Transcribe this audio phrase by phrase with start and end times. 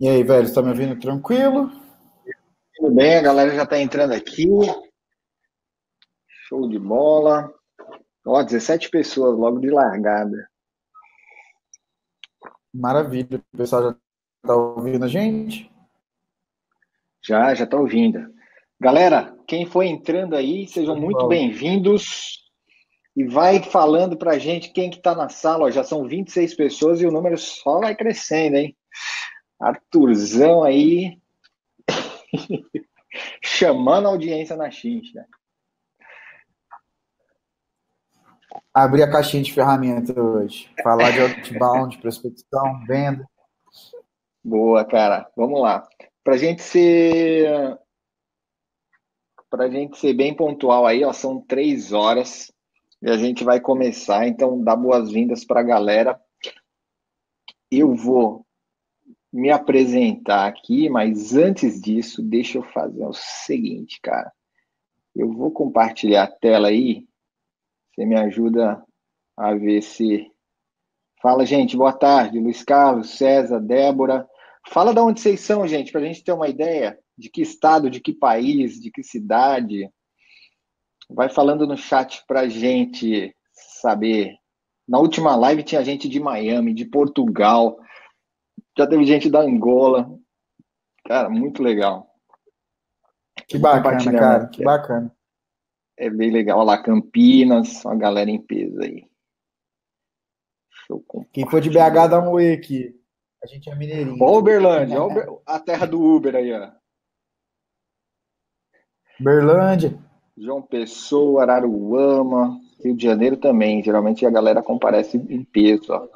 [0.00, 1.70] E aí, velho, está me ouvindo tranquilo?
[2.74, 4.48] Tudo bem, a galera já está entrando aqui.
[6.48, 7.52] Show de bola.
[8.26, 10.48] Ó, 17 pessoas logo de largada.
[12.72, 13.44] Maravilha.
[13.52, 13.96] O pessoal já
[14.42, 15.70] está ouvindo a gente?
[17.22, 18.32] Já, já está ouvindo.
[18.80, 22.42] Galera, quem foi entrando aí, sejam muito bem-vindos.
[23.14, 25.66] E vai falando para a gente quem que está na sala.
[25.66, 28.74] Ó, já são 26 pessoas e o número só vai crescendo, hein?
[29.60, 31.20] Arthurzão aí
[33.42, 35.26] chamando a audiência na xincha.
[38.72, 40.72] Abrir a caixinha de ferramenta hoje.
[40.82, 43.28] Falar de outbound, prospecção, venda.
[44.42, 45.30] Boa, cara.
[45.36, 45.86] Vamos lá.
[46.24, 47.78] Para gente ser
[49.50, 52.52] para gente ser bem pontual aí, ó, são três horas
[53.02, 54.26] e a gente vai começar.
[54.28, 56.20] Então, dá boas-vindas para a galera.
[57.68, 58.46] Eu vou
[59.32, 64.32] me apresentar aqui, mas antes disso, deixa eu fazer o seguinte, cara.
[65.14, 67.06] Eu vou compartilhar a tela aí.
[67.94, 68.82] Você me ajuda
[69.36, 70.30] a ver se.
[71.20, 71.76] Fala, gente.
[71.76, 72.38] Boa tarde.
[72.38, 74.26] Luiz Carlos, César, Débora.
[74.68, 77.90] Fala de onde vocês são, gente, para a gente ter uma ideia de que estado,
[77.90, 79.90] de que país, de que cidade.
[81.08, 83.34] Vai falando no chat para a gente
[83.80, 84.34] saber.
[84.88, 87.78] Na última live tinha gente de Miami, de Portugal,
[88.76, 90.10] já teve gente da Angola.
[91.06, 92.08] Cara, muito legal.
[93.46, 95.14] Que bacana, cara, que bacana.
[95.96, 96.58] É bem legal.
[96.58, 99.08] Olha lá, Campinas, uma galera em peso aí.
[101.32, 102.98] Quem for de BH dá um oi aqui.
[103.42, 104.16] A gente é mineirinho.
[104.20, 106.70] Ó, Uberlândia, ó, a terra do Uber aí, ó.
[109.18, 109.98] Berlândia.
[110.36, 113.82] João Pessoa, Araruama, Rio de Janeiro também.
[113.82, 116.08] Geralmente a galera comparece em peso, ó.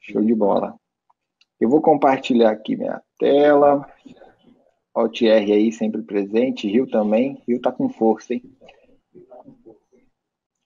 [0.00, 0.78] Show de bola.
[1.60, 3.86] Eu vou compartilhar aqui minha tela.
[4.94, 7.42] Alt R aí sempre presente, Rio também.
[7.46, 8.42] Rio tá com força, hein?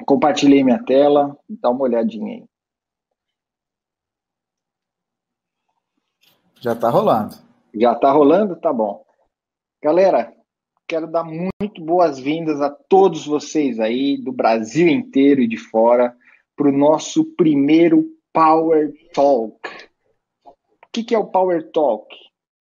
[0.05, 2.45] Compartilhei minha tela, dá uma olhadinha aí.
[6.61, 7.37] Já tá rolando.
[7.75, 8.57] Já tá rolando?
[8.57, 9.05] Tá bom.
[9.83, 10.35] Galera,
[10.89, 16.17] quero dar muito boas-vindas a todos vocês aí, do Brasil inteiro e de fora,
[16.57, 19.88] para o nosso primeiro Power Talk
[20.99, 22.15] que, que é o Power Talk?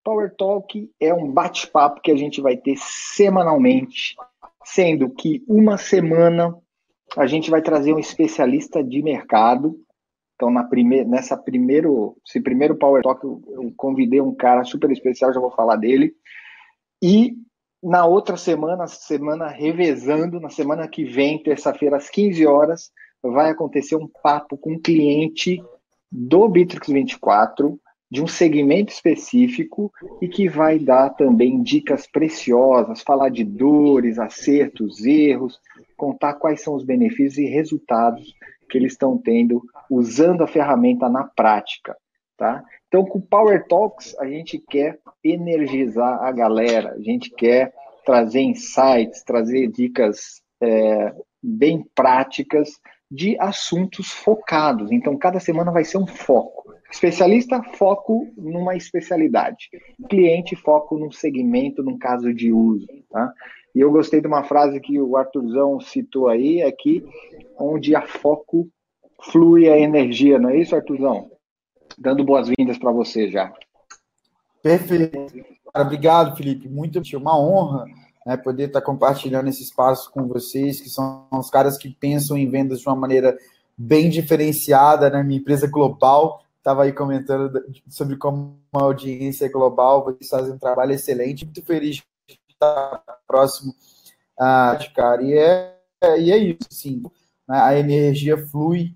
[0.04, 4.16] Power Talk é um bate-papo que a gente vai ter semanalmente,
[4.64, 6.56] sendo que uma semana
[7.18, 9.80] a gente vai trazer um especialista de mercado.
[10.36, 14.92] Então, na primeira, nessa primeiro, esse primeiro Power Talk, eu, eu convidei um cara super
[14.92, 16.14] especial, já vou falar dele.
[17.02, 17.36] E
[17.82, 22.92] na outra semana, semana revezando, na semana que vem, terça-feira, às 15 horas,
[23.24, 25.64] vai acontecer um papo com um cliente
[26.12, 27.80] do Bitrix 24,
[28.16, 35.04] de um segmento específico e que vai dar também dicas preciosas, falar de dores, acertos,
[35.06, 35.60] erros,
[35.98, 38.34] contar quais são os benefícios e resultados
[38.70, 39.62] que eles estão tendo
[39.92, 41.94] usando a ferramenta na prática,
[42.38, 42.64] tá?
[42.88, 47.74] Então, com Power Talks, a gente quer energizar a galera, a gente quer
[48.06, 52.80] trazer insights, trazer dicas é, bem práticas
[53.12, 54.90] de assuntos focados.
[54.90, 56.75] Então, cada semana vai ser um foco.
[56.96, 59.70] Especialista, foco numa especialidade.
[60.10, 62.88] Cliente, foco num segmento, num caso de uso.
[63.12, 63.34] Tá?
[63.76, 67.04] E eu gostei de uma frase que o Arthurzão citou aí, aqui,
[67.60, 68.70] onde a foco
[69.22, 71.30] flui a energia, não é isso, Arthurzão?
[71.98, 73.52] Dando boas-vindas para você já.
[74.64, 75.46] Perfeito.
[75.76, 76.70] Obrigado, Felipe.
[76.70, 77.88] Muito uma honra
[78.26, 82.50] né, poder estar compartilhando esse espaço com vocês, que são os caras que pensam em
[82.50, 83.38] vendas de uma maneira
[83.78, 85.22] bem diferenciada, né?
[85.22, 90.58] Minha empresa global estava aí comentando sobre como a audiência é global, vocês fazem um
[90.58, 93.72] trabalho excelente, muito feliz de estar próximo
[94.38, 95.22] a ah, cara.
[95.22, 95.80] E é,
[96.20, 97.04] e é isso, sim.
[97.48, 97.62] Né?
[97.62, 98.96] A energia flui,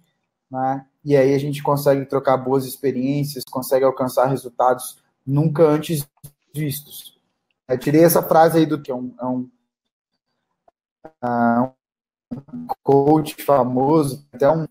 [0.50, 0.84] né?
[1.06, 6.10] e aí a gente consegue trocar boas experiências, consegue alcançar resultados nunca antes
[6.52, 7.20] vistos.
[7.68, 9.50] Eu tirei essa frase aí do que é um, é um,
[11.24, 11.72] uh,
[12.34, 14.66] um coach famoso, até um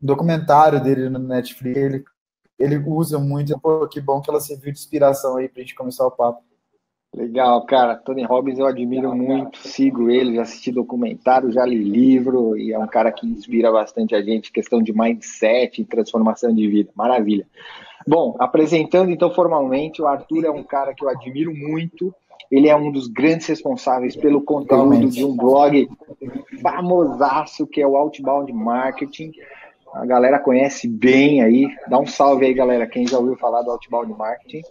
[0.00, 2.04] documentário dele no Netflix, ele,
[2.58, 3.58] ele usa muito.
[3.60, 6.42] Pô, que bom que ela serviu de inspiração aí pra gente começar o papo.
[7.14, 7.96] Legal, cara.
[7.96, 12.78] Tony Robbins eu admiro muito, sigo ele, já assisti documentário, já li livro, e é
[12.78, 16.90] um cara que inspira bastante a gente, questão de mindset e transformação de vida.
[16.94, 17.46] Maravilha.
[18.06, 22.14] Bom, apresentando então formalmente, o Arthur é um cara que eu admiro muito.
[22.50, 25.16] Ele é um dos grandes responsáveis pelo conteúdo Realmente.
[25.16, 25.88] de um blog
[26.62, 29.32] famosaço que é o Outbound Marketing
[29.94, 31.66] a galera conhece bem aí.
[31.88, 34.62] Dá um salve aí, galera, quem já ouviu falar do Outbound Marketing.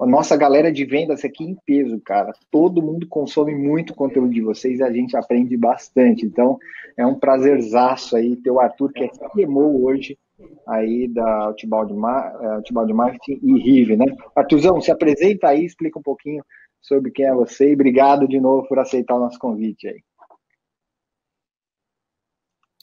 [0.00, 2.32] A nossa galera de vendas aqui em peso, cara.
[2.50, 6.26] Todo mundo consome muito conteúdo de vocês e a gente aprende bastante.
[6.26, 6.58] Então,
[6.96, 10.18] é um prazerzaço aí ter o Arthur, que é CMO hoje
[10.66, 14.06] aí da Outbound, eh, Outbound Marketing e Rive, né?
[14.34, 16.44] Arthurzão, se apresenta aí, explica um pouquinho
[16.80, 20.00] sobre quem é você e obrigado de novo por aceitar o nosso convite aí.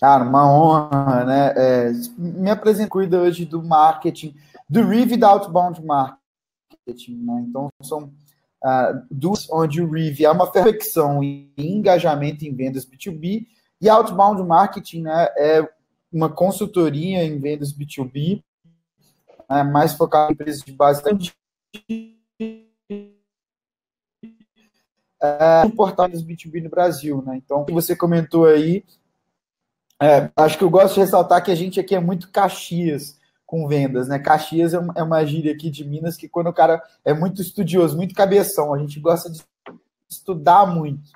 [0.04, 1.54] Cara, uma honra, né?
[1.56, 4.36] É, me apresento, cuida hoje do marketing,
[4.68, 7.46] do Rive da Outbound Marketing, né?
[7.48, 8.12] Então, são
[8.66, 13.48] uh, duas, onde o Rive é uma perfeição em engajamento em vendas B2B
[13.80, 15.66] e Outbound Marketing, né, é
[16.12, 18.44] uma consultoria em vendas B2B,
[19.50, 21.34] né, mais focada em empresas de bastante
[25.22, 27.38] é, portais B2B no Brasil, né?
[27.38, 28.84] Então, o que você comentou aí,
[30.04, 33.68] é, acho que eu gosto de ressaltar que a gente aqui é muito Caxias com
[33.68, 34.20] vendas, né?
[34.20, 37.42] Caxias é uma, é uma gíria aqui de Minas que quando o cara é muito
[37.42, 39.42] estudioso, muito cabeção, a gente gosta de
[40.10, 41.12] estudar muito.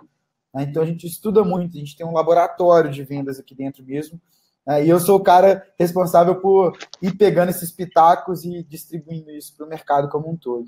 [0.53, 0.63] Né?
[0.63, 4.21] Então a gente estuda muito, a gente tem um laboratório de vendas aqui dentro mesmo.
[4.65, 4.85] Né?
[4.85, 9.65] E eu sou o cara responsável por ir pegando esses pitacos e distribuindo isso para
[9.65, 10.67] o mercado como um todo.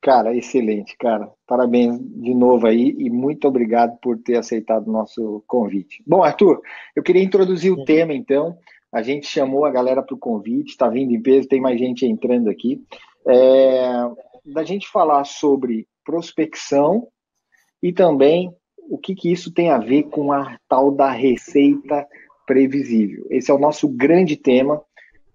[0.00, 1.28] Cara, excelente, cara.
[1.46, 6.02] Parabéns de novo aí e muito obrigado por ter aceitado o nosso convite.
[6.06, 6.60] Bom, Arthur,
[6.94, 8.56] eu queria introduzir o tema então.
[8.92, 12.06] A gente chamou a galera para o convite, está vindo em peso, tem mais gente
[12.06, 12.80] entrando aqui.
[13.26, 13.90] É,
[14.46, 17.08] da gente falar sobre prospecção
[17.82, 18.50] e também
[18.88, 22.06] o que, que isso tem a ver com a tal da receita
[22.46, 23.26] previsível.
[23.30, 24.80] Esse é o nosso grande tema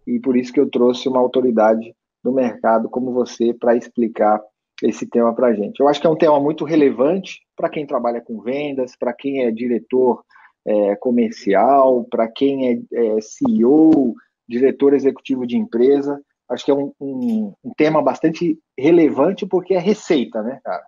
[0.07, 1.94] e por isso que eu trouxe uma autoridade
[2.24, 4.42] do mercado como você para explicar
[4.84, 5.80] esse tema para a gente.
[5.80, 9.44] Eu acho que é um tema muito relevante para quem trabalha com vendas, para quem
[9.44, 10.24] é diretor
[10.66, 14.14] é, comercial, para quem é, é, CEO,
[14.48, 16.22] diretor executivo de empresa.
[16.50, 20.86] Acho que é um, um, um tema bastante relevante porque é receita, né, cara?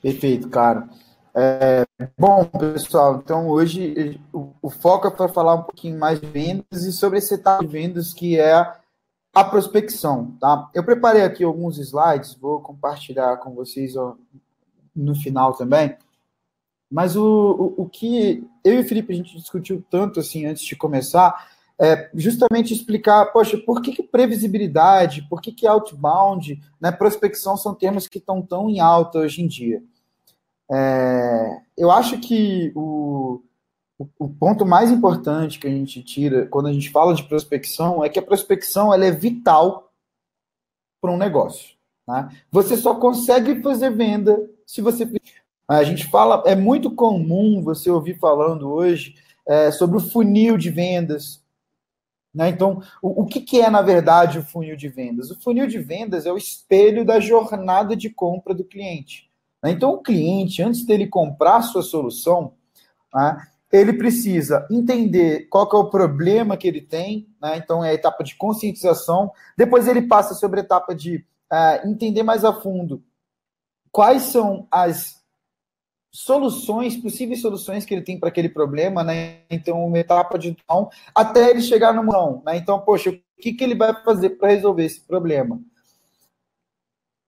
[0.00, 0.88] Perfeito, cara.
[1.36, 1.84] É,
[2.16, 6.84] bom, pessoal, então hoje o, o foco é para falar um pouquinho mais de vendas
[6.84, 8.54] e sobre esse etapa de vendas que é
[9.34, 10.70] a prospecção, tá?
[10.72, 14.14] Eu preparei aqui alguns slides, vou compartilhar com vocês ó,
[14.94, 15.96] no final também.
[16.88, 20.64] Mas o, o, o, que eu e o Felipe a gente discutiu tanto assim antes
[20.64, 26.92] de começar é justamente explicar, poxa, por que, que previsibilidade, por que, que outbound, né,
[26.92, 29.82] prospecção são termos que estão tão em alta hoje em dia.
[30.70, 33.42] É, eu acho que o,
[34.18, 38.08] o, ponto mais importante que a gente tira quando a gente fala de prospecção é
[38.08, 39.92] que a prospecção ela é vital
[41.00, 41.76] para um negócio.
[42.08, 42.28] Né?
[42.50, 45.08] Você só consegue fazer venda se você.
[45.66, 49.14] A gente fala, é muito comum você ouvir falando hoje
[49.46, 51.42] é, sobre o funil de vendas.
[52.34, 52.48] Né?
[52.48, 55.30] Então, o, o que, que é, na verdade, o funil de vendas?
[55.30, 59.30] O funil de vendas é o espelho da jornada de compra do cliente.
[59.64, 59.70] Né?
[59.70, 62.52] Então, o cliente, antes dele comprar sua solução,
[63.14, 63.38] né,
[63.72, 67.56] ele precisa entender qual é o problema que ele tem, né?
[67.56, 72.22] então é a etapa de conscientização, depois ele passa sobre a etapa de uh, entender
[72.22, 73.02] mais a fundo
[73.90, 75.22] quais são as
[76.10, 79.40] soluções, possíveis soluções que ele tem para aquele problema, né?
[79.50, 82.56] Então, uma etapa de não, até ele chegar no não, né?
[82.56, 85.60] Então, poxa, o que, que ele vai fazer para resolver esse problema?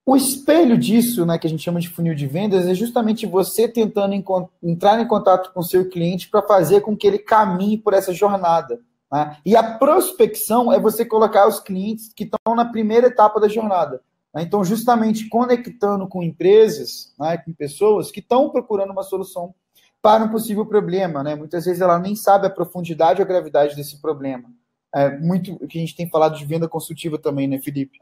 [0.08, 3.66] O espelho disso, né, que a gente chama de funil de vendas, é justamente você
[3.66, 4.14] tentando
[4.62, 8.14] entrar em contato com o seu cliente para fazer com que ele caminhe por essa
[8.14, 8.78] jornada.
[9.12, 9.36] Né?
[9.44, 14.00] E a prospecção é você colocar os clientes que estão na primeira etapa da jornada.
[14.32, 14.42] Né?
[14.42, 19.52] Então, justamente conectando com empresas, né, com pessoas que estão procurando uma solução
[20.00, 21.20] para um possível problema.
[21.24, 21.34] Né?
[21.34, 24.48] Muitas vezes ela nem sabe a profundidade ou a gravidade desse problema.
[24.94, 27.98] É muito que a gente tem falado de venda consultiva também, né, Felipe?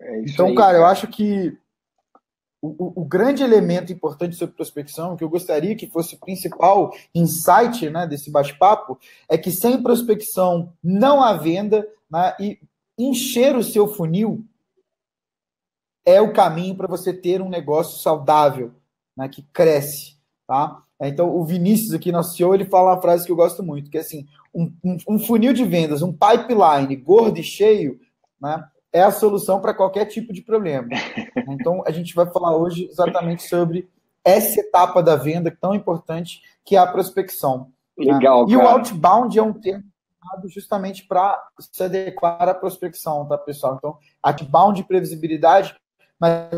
[0.00, 1.56] É então, aí, cara, eu acho que
[2.62, 7.88] o, o, grande elemento importante sobre prospecção, que eu gostaria que fosse o principal insight
[7.88, 12.58] né, desse bate-papo, é que sem prospecção não há venda, né, e
[12.98, 14.44] encher o seu funil
[16.04, 18.72] é o caminho para você ter um negócio saudável,
[19.16, 20.16] né, que cresce.
[20.46, 20.82] Tá?
[21.00, 23.96] Então, o Vinícius aqui, nosso CEO, ele fala uma frase que eu gosto muito, que
[23.96, 27.98] é assim, um, um, um funil de vendas, um pipeline gordo e cheio,
[28.40, 28.62] né,
[28.92, 30.88] é a solução para qualquer tipo de problema.
[31.48, 33.88] Então, a gente vai falar hoje exatamente sobre
[34.24, 37.72] essa etapa da venda tão importante que é a prospecção.
[37.98, 38.46] Legal.
[38.46, 38.52] Né?
[38.52, 39.84] E o outbound é um termo
[40.44, 43.76] justamente para se adequar à prospecção, tá, pessoal?
[43.76, 45.74] Então, outbound previsibilidade,
[46.18, 46.50] mas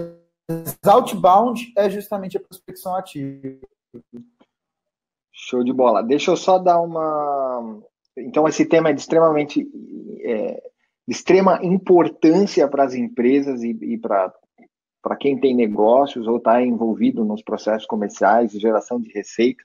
[0.84, 3.58] outbound é justamente a prospecção ativa.
[5.32, 6.02] Show de bola.
[6.02, 7.80] Deixa eu só dar uma.
[8.16, 9.66] Então, esse tema é extremamente
[10.24, 10.71] é,
[11.06, 14.32] de extrema importância para as empresas e, e para
[15.18, 19.62] quem tem negócios ou está envolvido nos processos comerciais e geração de receita.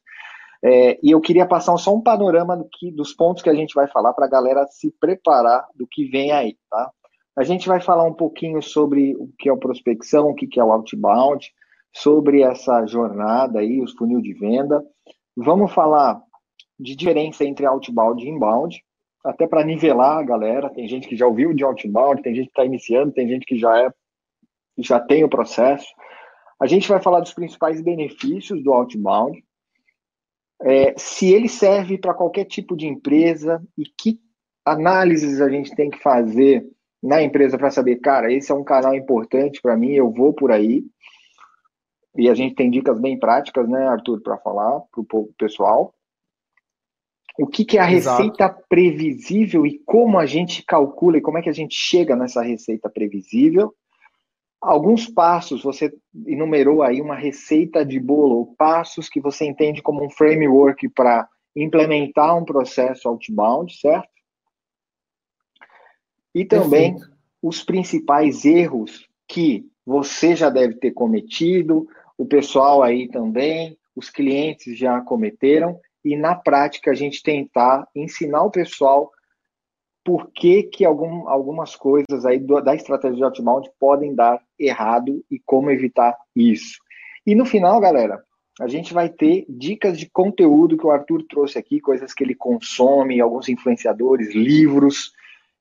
[0.63, 3.75] É, e eu queria passar só um panorama do que, dos pontos que a gente
[3.75, 6.91] vai falar para a galera se preparar do que vem aí, tá?
[7.37, 10.63] A gente vai falar um pouquinho sobre o que é o prospecção, o que é
[10.63, 11.47] o outbound,
[11.93, 14.83] sobre essa jornada aí, os funil de venda.
[15.35, 16.19] Vamos falar
[16.79, 18.83] de diferença entre outbound e inbound,
[19.23, 20.69] até para nivelar a galera.
[20.69, 23.57] Tem gente que já ouviu de outbound, tem gente que está iniciando, tem gente que
[23.57, 23.91] já é
[24.79, 25.87] já tem o processo.
[26.59, 29.43] A gente vai falar dos principais benefícios do outbound,
[30.61, 34.19] é, se ele serve para qualquer tipo de empresa e que
[34.65, 36.65] análises a gente tem que fazer
[37.01, 40.51] na empresa para saber, cara, esse é um canal importante para mim, eu vou por
[40.51, 40.83] aí.
[42.15, 45.93] E a gente tem dicas bem práticas, né, Arthur, para falar para o pessoal.
[47.37, 48.23] O que, que é a Exato.
[48.23, 52.41] receita previsível e como a gente calcula e como é que a gente chega nessa
[52.41, 53.73] receita previsível.
[54.59, 55.93] Alguns passos, você
[56.25, 62.35] enumerou aí uma receita de bolo, passos que você entende como um framework para implementar
[62.35, 64.09] um processo outbound, certo?
[66.33, 67.17] E também Perfeito.
[67.41, 74.77] os principais erros que você já deve ter cometido, o pessoal aí também, os clientes
[74.77, 79.11] já cometeram, e na prática a gente tentar ensinar o pessoal
[80.03, 85.21] por que, que algum, algumas coisas aí do, da estratégia de outbound podem dar errado
[85.29, 86.79] e como evitar isso.
[87.25, 88.23] E no final, galera,
[88.59, 92.33] a gente vai ter dicas de conteúdo que o Arthur trouxe aqui, coisas que ele
[92.33, 95.11] consome, alguns influenciadores, livros,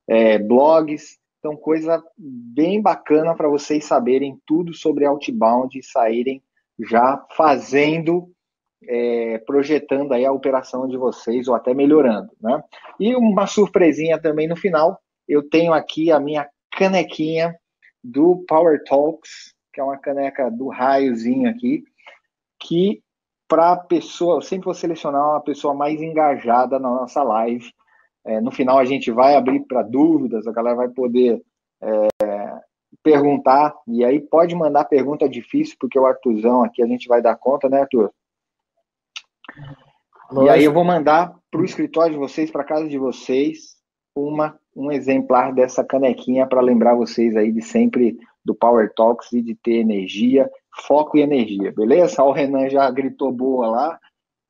[0.09, 1.19] é, blogs.
[1.41, 6.41] Então, coisa bem bacana para vocês saberem tudo sobre outbound e saírem
[6.79, 8.31] já fazendo
[8.83, 12.63] é, projetando aí a operação de vocês ou até melhorando, né?
[13.01, 17.55] E uma surpresinha também no final, eu tenho aqui a minha canequinha
[18.03, 21.85] do Power Talks, que é uma caneca do raiozinho aqui,
[22.61, 23.03] que
[23.49, 27.73] para pessoa, eu sempre vou selecionar uma pessoa mais engajada na nossa live.
[28.25, 31.41] É, no final a gente vai abrir para dúvidas, a galera vai poder
[31.81, 32.09] é,
[33.03, 37.37] perguntar, e aí pode mandar pergunta difícil, porque o Arthurzão aqui a gente vai dar
[37.37, 38.11] conta, né, Arthur?
[40.31, 40.45] Lógico.
[40.45, 43.77] E aí eu vou mandar para o escritório de vocês, para casa de vocês,
[44.15, 49.43] uma, um exemplar dessa canequinha para lembrar vocês aí de sempre do Power Talks e
[49.43, 50.51] de ter energia,
[50.87, 52.23] foco e energia, beleza?
[52.23, 54.01] O Renan já gritou boa lá.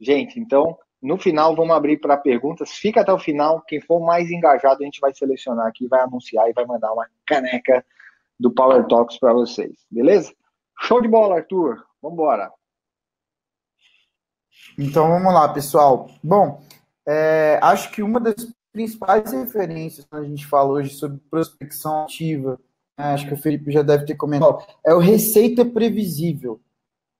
[0.00, 2.72] Gente, então, no final vamos abrir para perguntas.
[2.72, 3.62] Fica até o final.
[3.66, 7.06] Quem for mais engajado, a gente vai selecionar aqui, vai anunciar e vai mandar uma
[7.26, 7.84] caneca
[8.38, 10.32] do Power Talks para vocês, beleza?
[10.80, 11.82] Show de bola, Arthur.
[12.02, 12.50] Vamos embora.
[14.78, 16.10] Então vamos lá, pessoal.
[16.22, 16.62] Bom,
[17.06, 22.60] é, acho que uma das principais referências que a gente fala hoje sobre prospecção ativa,
[22.98, 26.60] né, acho que o Felipe já deve ter comentado, é o receita previsível.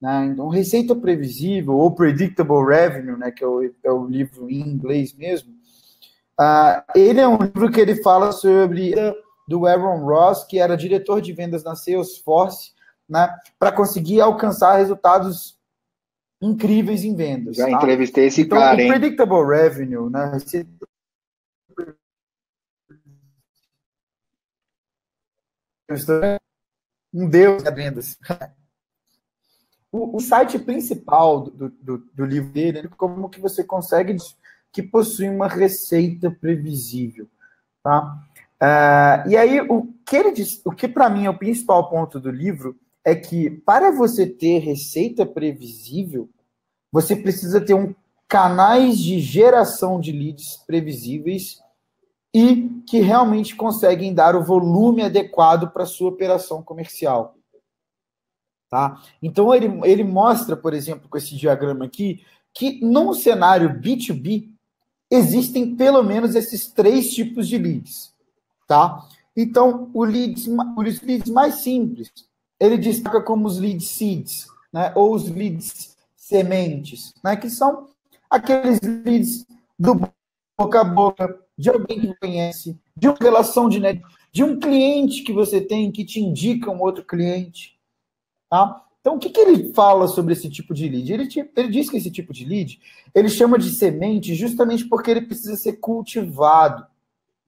[0.01, 0.27] Né?
[0.27, 5.15] Então, receita previsível, ou predictable revenue, né, que é o, é o livro em inglês
[5.15, 5.53] mesmo,
[6.39, 8.95] uh, ele é um livro que ele fala sobre
[9.49, 12.73] do Aaron Ross, que era diretor de vendas na Salesforce,
[13.09, 15.56] né, para conseguir alcançar resultados
[16.41, 17.57] incríveis em vendas.
[17.57, 17.73] Já tá?
[17.73, 18.89] entrevistei esse então, cara, hein?
[18.89, 20.33] Predictable revenue, né?
[27.13, 28.19] Um deus de vendas.
[29.93, 34.15] O, o, site principal do, do, do livro dele é como que você consegue
[34.71, 37.27] que possui uma receita previsível,
[37.83, 38.19] tá?
[38.61, 42.21] Uh, e aí o que ele diz, o que para mim é o principal ponto
[42.21, 46.29] do livro é que para você ter receita previsível,
[46.91, 47.95] você precisa ter um
[48.27, 51.63] canais de geração de leads previsíveis
[52.35, 57.37] e que realmente conseguem dar o volume adequado para sua operação comercial.
[58.69, 59.01] Tá?
[59.23, 64.51] Então ele, ele mostra, por exemplo, com esse diagrama aqui, que num cenário B2B
[65.09, 68.13] existem pelo menos esses três tipos de leads.
[68.67, 69.07] Tá?
[69.37, 72.11] Então, o leads, os leads mais simples,
[72.59, 74.93] ele destaca como os lead seeds, né?
[74.95, 77.37] ou os leads sementes, né?
[77.37, 77.89] que são
[78.31, 79.47] aqueles leads
[79.79, 80.09] do
[80.59, 85.23] boca a boca, de alguém que conhece, de uma relação de net, de um cliente
[85.23, 87.79] que você tem que te indica um outro cliente.
[88.51, 88.83] Tá?
[89.01, 91.13] Então, o que, que ele fala sobre esse tipo de lead?
[91.13, 92.81] Ele, te, ele diz que esse tipo de lead
[93.15, 96.87] ele chama de semente justamente porque ele precisa ser cultivado.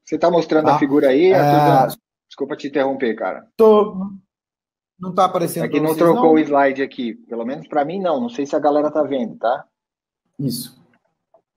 [0.04, 0.76] Você está mostrando tá?
[0.76, 1.32] a figura aí?
[1.32, 1.88] É...
[2.28, 3.46] Desculpa te interromper, cara.
[3.56, 4.06] Tô,
[4.98, 5.64] Não está aparecendo.
[5.64, 6.32] Aqui não trocou não?
[6.32, 7.14] o slide aqui.
[7.14, 8.20] Pelo menos para mim, não.
[8.20, 9.64] Não sei se a galera tá vendo, tá?
[10.38, 10.76] Isso.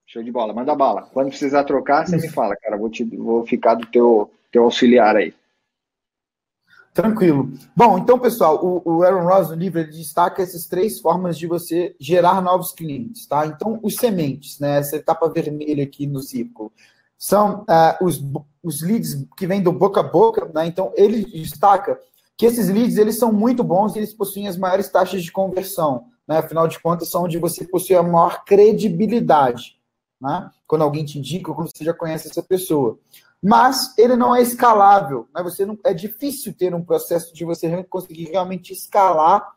[0.05, 0.53] Show de bola.
[0.53, 1.03] Manda bala.
[1.13, 2.27] Quando precisar trocar, você Isso.
[2.27, 2.77] me fala, cara.
[2.77, 5.33] Vou, te, vou ficar do teu, teu auxiliar aí.
[6.93, 7.49] Tranquilo.
[7.75, 11.95] Bom, então, pessoal, o, o Aaron Ross no livro destaca essas três formas de você
[11.97, 13.45] gerar novos clientes, tá?
[13.45, 14.79] Então, os sementes, né?
[14.79, 16.69] Essa etapa vermelha aqui no círculo,
[17.17, 18.21] são uh, os,
[18.61, 20.65] os leads que vêm do boca a boca, né?
[20.65, 21.97] Então, ele destaca
[22.41, 26.07] que esses leads eles são muito bons e eles possuem as maiores taxas de conversão,
[26.27, 26.39] né?
[26.39, 29.79] Afinal de contas, são onde você possui a maior credibilidade,
[30.19, 30.49] né?
[30.65, 32.97] Quando alguém te indica, quando você já conhece essa pessoa
[33.43, 35.27] mas ele não é escalável.
[35.33, 35.41] Né?
[35.41, 39.55] Você não, é difícil ter um processo de você conseguir realmente escalar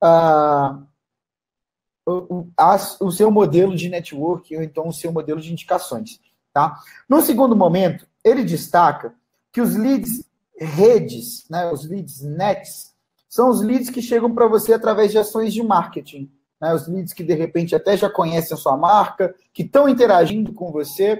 [0.00, 0.86] uh,
[2.06, 2.46] o,
[3.00, 6.20] o, seu modelo de network ou então o seu modelo de indicações.
[6.52, 6.78] Tá?
[7.08, 9.12] No segundo momento, ele destaca
[9.50, 10.24] que os leads
[10.58, 12.94] redes, né, os leads nets,
[13.28, 16.30] são os leads que chegam para você através de ações de marketing.
[16.60, 16.74] Né?
[16.74, 20.72] Os leads que de repente até já conhecem a sua marca, que estão interagindo com
[20.72, 21.14] você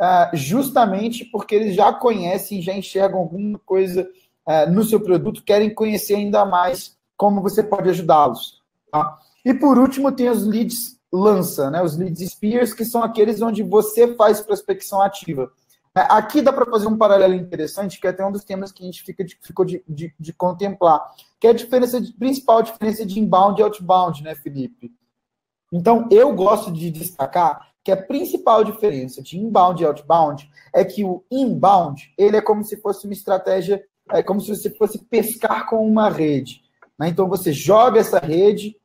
[0.00, 4.08] uh, justamente porque eles já conhecem, já enxergam alguma coisa
[4.46, 8.62] uh, no seu produto, querem conhecer ainda mais como você pode ajudá-los.
[8.90, 9.18] Tá?
[9.44, 11.82] E por último, tem os leads lança, né?
[11.82, 15.50] os leads spears, que são aqueles onde você faz prospecção ativa.
[15.96, 18.82] É, aqui dá para fazer um paralelo interessante, que é até um dos temas que
[18.82, 21.10] a gente fica de, ficou de, de, de, contemplar,
[21.40, 24.92] que é a diferença de, principal diferença de inbound e outbound, né, Felipe?
[25.72, 31.02] Então, eu gosto de destacar que a principal diferença de inbound e outbound é que
[31.02, 35.66] o inbound ele é como se fosse uma estratégia, é como se você fosse pescar
[35.66, 36.62] com uma rede.
[36.98, 37.08] Né?
[37.08, 38.76] Então você joga essa rede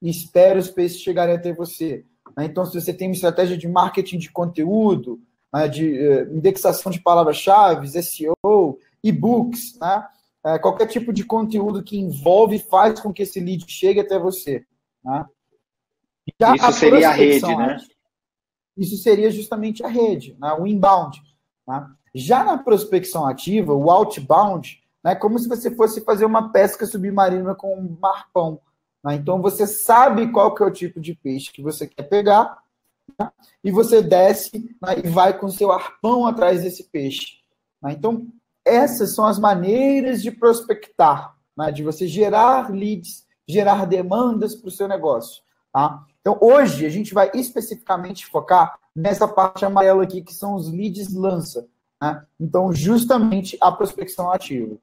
[0.00, 2.06] e espera os peixes chegarem até você.
[2.36, 2.46] Né?
[2.46, 5.20] Então, se você tem uma estratégia de marketing de conteúdo,
[5.54, 5.68] né?
[5.68, 10.04] de uh, indexação de palavras-chave, SEO, e-books, né?
[10.44, 14.66] Uh, qualquer tipo de conteúdo que envolve faz com que esse lead chegue até você.
[15.02, 15.24] Né?
[16.56, 17.78] Isso seria a rede, né?
[18.76, 21.22] isso seria justamente a rede, né, o inbound.
[21.66, 21.86] Né?
[22.14, 26.86] Já na prospecção ativa, o outbound, é né, como se você fosse fazer uma pesca
[26.86, 28.60] submarina com um marpão.
[29.02, 29.14] Né?
[29.14, 32.58] Então, você sabe qual que é o tipo de peixe que você quer pegar,
[33.18, 33.30] né?
[33.62, 37.38] e você desce né, e vai com seu arpão atrás desse peixe.
[37.82, 37.92] Né?
[37.92, 38.26] Então,
[38.64, 44.72] essas são as maneiras de prospectar, né, de você gerar leads, gerar demandas para o
[44.72, 45.42] seu negócio.
[45.72, 46.04] Tá?
[46.20, 51.12] Então, hoje, a gente vai especificamente focar nessa parte amarela aqui, que são os leads
[51.12, 51.68] lança.
[52.00, 52.24] Né?
[52.40, 54.76] Então, justamente a prospecção ativa.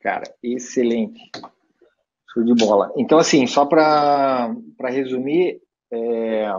[0.00, 1.30] Cara, excelente.
[2.32, 2.92] Show de bola.
[2.96, 5.60] Então, assim, só para resumir,
[5.92, 6.52] é,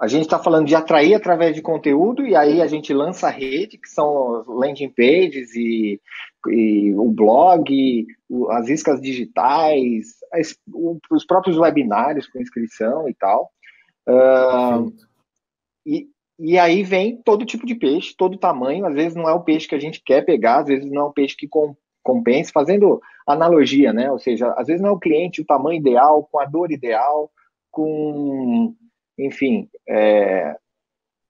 [0.00, 3.30] a gente está falando de atrair através de conteúdo, e aí a gente lança a
[3.30, 6.00] rede, que são landing pages e,
[6.48, 8.06] e o blog,
[8.48, 10.56] as iscas digitais, as,
[11.10, 13.50] os próprios webinários com inscrição e tal.
[14.08, 14.90] Uh,
[15.84, 18.86] e, e aí vem todo tipo de peixe, todo tamanho.
[18.86, 21.04] Às vezes não é o peixe que a gente quer pegar, às vezes não é
[21.04, 24.10] o peixe que com, compensa, fazendo analogia, né?
[24.10, 27.30] Ou seja, às vezes não é o cliente o tamanho ideal, com a dor ideal,
[27.70, 28.74] com,
[29.18, 30.56] enfim, é,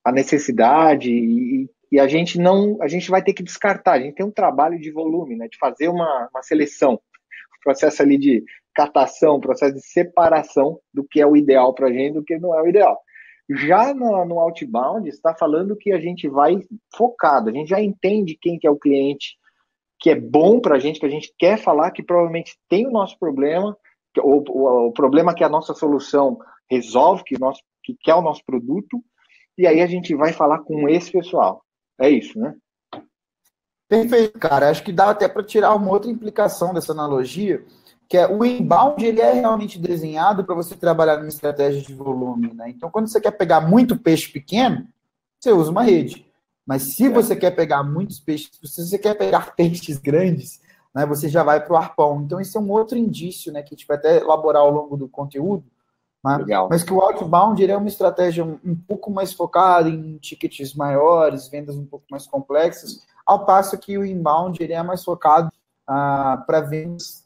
[0.04, 3.92] a necessidade e, e, a gente não, a gente vai ter que descartar.
[3.92, 5.48] A gente tem um trabalho de volume, né?
[5.48, 7.00] De fazer uma, uma seleção,
[7.62, 12.14] processo ali de catação, processo de separação do que é o ideal para a gente
[12.14, 12.98] do que não é o ideal.
[13.50, 16.56] Já no, no outbound, está falando que a gente vai
[16.96, 19.36] focado, a gente já entende quem que é o cliente
[20.00, 22.90] que é bom para a gente, que a gente quer falar, que provavelmente tem o
[22.90, 23.76] nosso problema,
[24.18, 26.38] o, o, o problema que a nossa solução
[26.70, 29.02] resolve, que, nosso, que quer o nosso produto,
[29.56, 31.62] e aí a gente vai falar com esse pessoal.
[32.00, 32.54] É isso, né?
[33.88, 34.70] Perfeito, cara.
[34.70, 37.64] Acho que dá até para tirar uma outra implicação dessa analogia,
[38.08, 42.52] que é o inbound ele é realmente desenhado para você trabalhar numa estratégia de volume,
[42.54, 42.70] né?
[42.70, 44.88] Então, quando você quer pegar muito peixe pequeno,
[45.38, 46.26] você usa uma rede.
[46.66, 47.08] Mas se é.
[47.08, 50.60] você quer pegar muitos peixes, se você quer pegar peixes grandes,
[50.94, 52.22] né, você já vai para o arpão.
[52.22, 54.96] Então, esse é um outro indício, né, que a gente vai até elaborar ao longo
[54.96, 55.64] do conteúdo,
[56.24, 56.38] né?
[56.68, 61.48] mas que o outbound é uma estratégia um, um pouco mais focada em tickets maiores,
[61.48, 65.50] vendas um pouco mais complexas, ao passo que o inbound ele é mais focado
[65.86, 67.24] ah, para vendas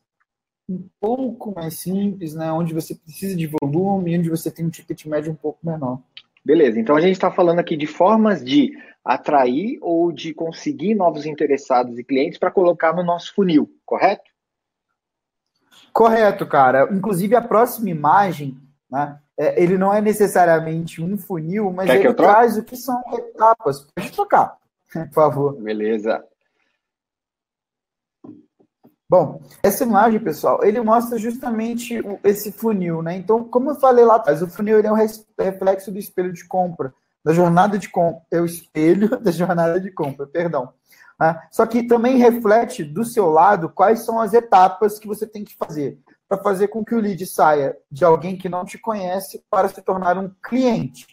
[0.68, 2.50] um pouco mais simples, né?
[2.53, 6.00] Onde você precisa de volume, onde você tem um ticket médio um pouco menor.
[6.44, 8.72] Beleza, então a gente está falando aqui de formas de
[9.04, 14.30] atrair ou de conseguir novos interessados e clientes para colocar no nosso funil, correto?
[15.92, 16.88] Correto, cara.
[16.90, 18.56] Inclusive a próxima imagem,
[18.90, 19.20] né?
[19.36, 23.86] É, ele não é necessariamente um funil, mas Quer ele traz o que são etapas.
[23.94, 24.56] Pode tocar,
[24.92, 25.60] por favor.
[25.60, 26.24] Beleza.
[29.08, 33.16] Bom, essa imagem, pessoal, ele mostra justamente esse funil, né?
[33.16, 34.96] Então, como eu falei lá atrás, o funil é um
[35.38, 36.92] reflexo do espelho de compra,
[37.24, 40.72] da jornada de compra, é o espelho da jornada de compra, perdão.
[41.18, 41.40] Né?
[41.50, 45.56] Só que também reflete do seu lado quais são as etapas que você tem que
[45.56, 49.68] fazer para fazer com que o lead saia de alguém que não te conhece para
[49.68, 51.06] se tornar um cliente.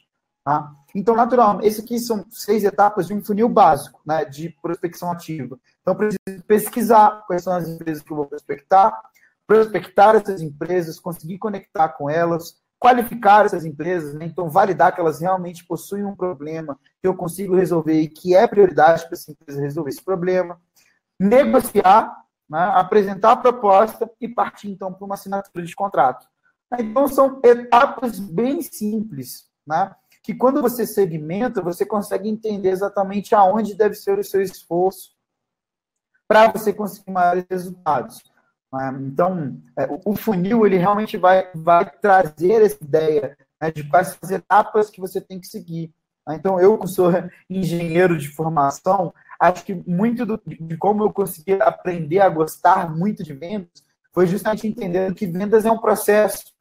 [0.44, 0.72] Tá?
[0.96, 5.60] Então, naturalmente, esse aqui são seis etapas de um funil básico, né, de prospecção ativa.
[5.82, 9.00] Então, preciso pesquisar quais são as empresas que eu vou prospectar,
[9.46, 15.22] prospectar essas empresas, conseguir conectar com elas, qualificar essas empresas, né, então validar que elas
[15.22, 19.62] realmente possuem um problema que eu consigo resolver e que é prioridade para essa empresa
[19.62, 20.60] resolver esse problema,
[21.20, 22.12] negociar,
[22.50, 26.26] né, apresentar a proposta e partir então para uma assinatura de contrato.
[26.80, 29.94] Então, são etapas bem simples, né?
[30.24, 35.16] que quando você segmenta, você consegue entender exatamente aonde deve ser o seu esforço
[36.28, 38.31] para você conseguir maiores resultados.
[38.72, 39.00] Né?
[39.02, 44.32] Então, é, o funil ele realmente vai, vai trazer essa ideia né, de quais as
[44.32, 45.94] etapas que você tem que seguir.
[46.28, 46.36] Né?
[46.36, 47.12] Então, eu que sou
[47.50, 53.24] engenheiro de formação, acho que muito do, de como eu consegui aprender a gostar muito
[53.24, 56.54] de vendas foi justamente entendendo que vendas é um processo.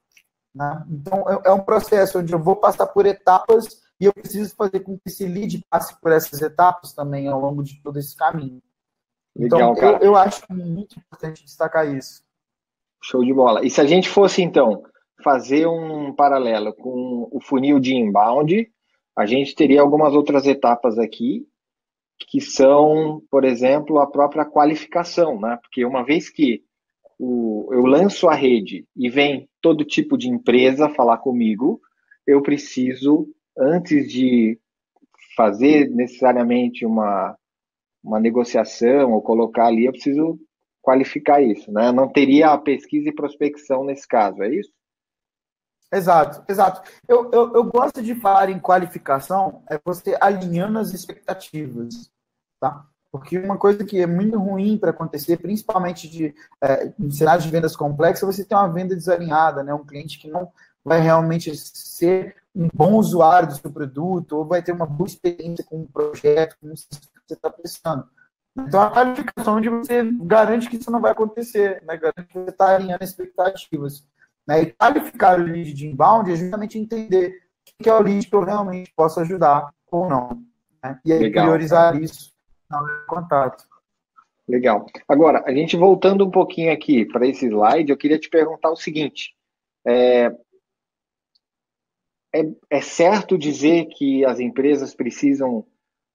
[0.54, 0.84] Né?
[0.88, 4.80] Então, é, é um processo onde eu vou passar por etapas e eu preciso fazer
[4.80, 8.62] com que esse lead passe por essas etapas também ao longo de todo esse caminho.
[9.36, 12.22] Legal, então, eu, eu, acho muito importante destacar isso.
[13.02, 13.64] Show de bola.
[13.64, 14.82] E se a gente fosse, então,
[15.22, 18.70] fazer um paralelo com o funil de inbound,
[19.16, 21.46] a gente teria algumas outras etapas aqui,
[22.28, 25.58] que são, por exemplo, a própria qualificação, né?
[25.62, 26.62] Porque uma vez que
[27.18, 31.80] o, eu lanço a rede e vem todo tipo de empresa falar comigo,
[32.26, 34.58] eu preciso, antes de
[35.36, 37.36] fazer necessariamente uma,
[38.02, 40.38] uma negociação ou colocar ali, eu preciso
[40.82, 41.92] qualificar isso, né?
[41.92, 44.70] Não teria a pesquisa e prospecção nesse caso, é isso?
[45.92, 46.88] Exato, exato.
[47.08, 52.10] Eu, eu, eu gosto de falar em qualificação, é você alinhando as expectativas,
[52.60, 52.86] tá?
[53.10, 56.32] Porque uma coisa que é muito ruim para acontecer, principalmente de,
[56.62, 59.74] é, em cenários de vendas complexas, você tem uma venda desalinhada, né?
[59.74, 60.52] um cliente que não
[60.84, 65.64] vai realmente ser um bom usuário do seu produto, ou vai ter uma boa experiência
[65.64, 68.08] com o projeto, com o que você está precisando.
[68.58, 71.96] Então, a qualificação onde você garante que isso não vai acontecer, né?
[71.96, 74.04] garante que você está alinhando expectativas.
[74.46, 74.62] Né?
[74.62, 77.28] E qualificar o lead de inbound é justamente entender
[77.78, 80.42] o que é o lead que eu realmente posso ajudar ou não.
[80.82, 80.98] Né?
[81.04, 82.04] E aí Legal, priorizar cara.
[82.04, 82.32] isso
[83.06, 83.64] contato.
[84.48, 84.86] Legal.
[85.08, 88.76] Agora, a gente voltando um pouquinho aqui para esse slide, eu queria te perguntar o
[88.76, 89.34] seguinte:
[89.86, 90.26] é,
[92.34, 95.64] é, é, certo dizer que as empresas precisam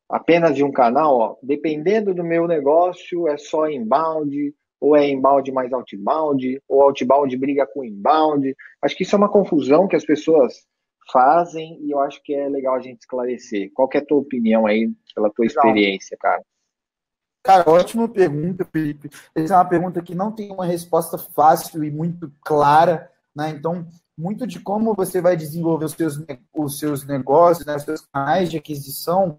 [0.09, 1.17] apenas de um canal?
[1.17, 7.35] Ó, dependendo do meu negócio, é só inbound, ou é inbound mais outbound, ou outbound
[7.37, 8.55] briga com inbound.
[8.81, 10.53] Acho que isso é uma confusão que as pessoas
[11.11, 13.71] fazem e eu acho que é legal a gente esclarecer.
[13.73, 15.65] Qual é a tua opinião aí, pela tua legal.
[15.65, 16.41] experiência, cara?
[17.43, 19.09] Cara, ótima pergunta, Felipe.
[19.35, 23.51] Essa é uma pergunta que não tem uma resposta fácil e muito clara, né?
[23.51, 23.85] Então,
[24.17, 26.19] muito de como você vai desenvolver os seus,
[26.53, 29.37] os seus negócios, né, os seus canais de aquisição,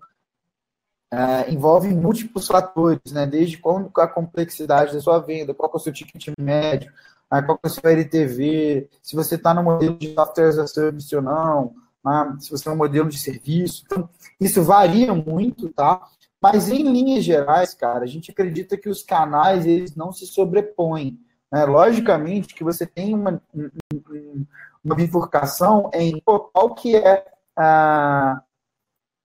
[1.12, 3.26] é, envolve múltiplos fatores, né?
[3.26, 3.60] Desde
[3.96, 6.92] a complexidade da sua venda, qual é o seu ticket médio,
[7.30, 10.66] né, qual é o seu LTV, se você está no modelo de software as a
[10.66, 13.84] service ou não, né, se você é um modelo de serviço.
[13.86, 14.08] Então,
[14.40, 16.02] isso varia muito, tá?
[16.40, 21.18] Mas em linhas gerais, cara, a gente acredita que os canais eles não se sobrepõem.
[21.50, 21.64] Né?
[21.64, 23.40] Logicamente que você tem uma,
[24.84, 27.24] uma bifurcação em qual que é
[27.56, 28.42] ah,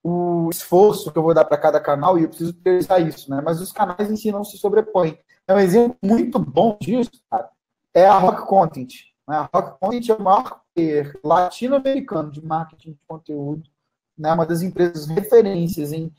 [0.04, 3.42] o esforço que eu vou dar para cada canal e eu preciso priorizar isso, né?
[3.44, 5.18] Mas os canais em si não se sobrepõem.
[5.48, 7.50] É um exemplo muito bom disso, cara,
[7.94, 8.94] é a Rock Content.
[9.28, 9.36] Né?
[9.36, 13.64] A Rock Content é o maior player latino-americano de marketing de conteúdo,
[14.18, 14.34] né?
[14.34, 16.12] uma das empresas referências em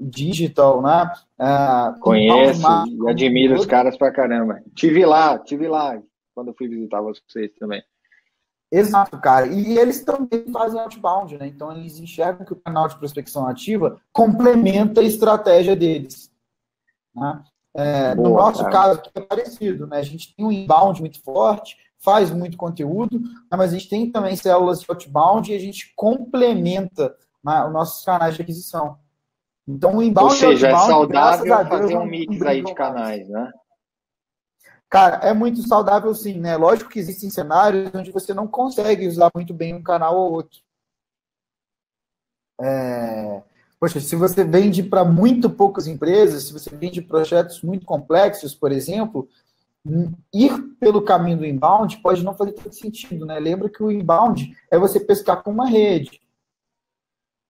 [0.00, 1.10] digital, né?
[1.40, 4.62] Uh, Conheço e admiro os caras pra caramba.
[4.74, 6.00] Tive lá, tive lá
[6.34, 7.82] quando eu fui visitar vocês também.
[8.78, 9.46] Exato, cara.
[9.46, 11.46] E eles também fazem outbound, né?
[11.46, 16.30] Então eles enxergam que o canal de prospecção ativa complementa a estratégia deles.
[17.14, 17.42] Né?
[17.74, 18.72] É, Boa, no nosso cara.
[18.72, 19.98] caso aqui é parecido, né?
[19.98, 23.56] A gente tem um inbound muito forte, faz muito conteúdo, né?
[23.56, 28.04] mas a gente tem também células de outbound e a gente complementa né, os nossos
[28.04, 28.98] canais de aquisição.
[29.66, 33.50] Então, o inbound Ou seja, outbound, é saudável fazer um mix aí de canais, né?
[34.94, 36.56] Cara, é muito saudável sim, né?
[36.56, 40.60] Lógico que existem cenários onde você não consegue usar muito bem um canal ou outro.
[42.60, 43.42] É...
[43.80, 48.70] poxa, se você vende para muito poucas empresas, se você vende projetos muito complexos, por
[48.70, 49.28] exemplo,
[50.32, 53.40] ir pelo caminho do inbound pode não fazer tanto sentido, né?
[53.40, 56.20] Lembra que o inbound é você pescar com uma rede.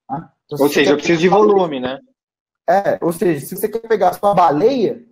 [0.08, 0.32] Tá?
[0.46, 2.00] Então, ou seja, eu preciso de volume, né?
[2.66, 5.04] É, ou seja, se você quer pegar a sua baleia,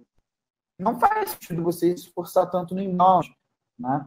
[0.79, 3.31] não faz sentido você esforçar tanto no inbound,
[3.79, 4.07] né?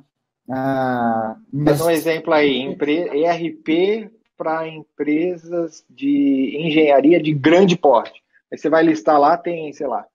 [0.49, 1.81] Ah, mas...
[1.81, 2.77] um exemplo aí,
[3.13, 8.21] ERP para empresas de engenharia de grande porte.
[8.51, 10.05] Aí você vai listar lá, tem, sei lá,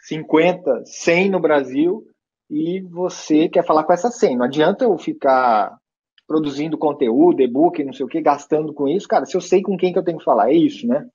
[0.00, 2.06] 50, 100 no Brasil,
[2.50, 4.36] e você quer falar com essa 100.
[4.36, 5.78] Não adianta eu ficar
[6.26, 9.08] produzindo conteúdo, e-book, não sei o que, gastando com isso.
[9.08, 11.08] Cara, se eu sei com quem que eu tenho que falar, é isso, né?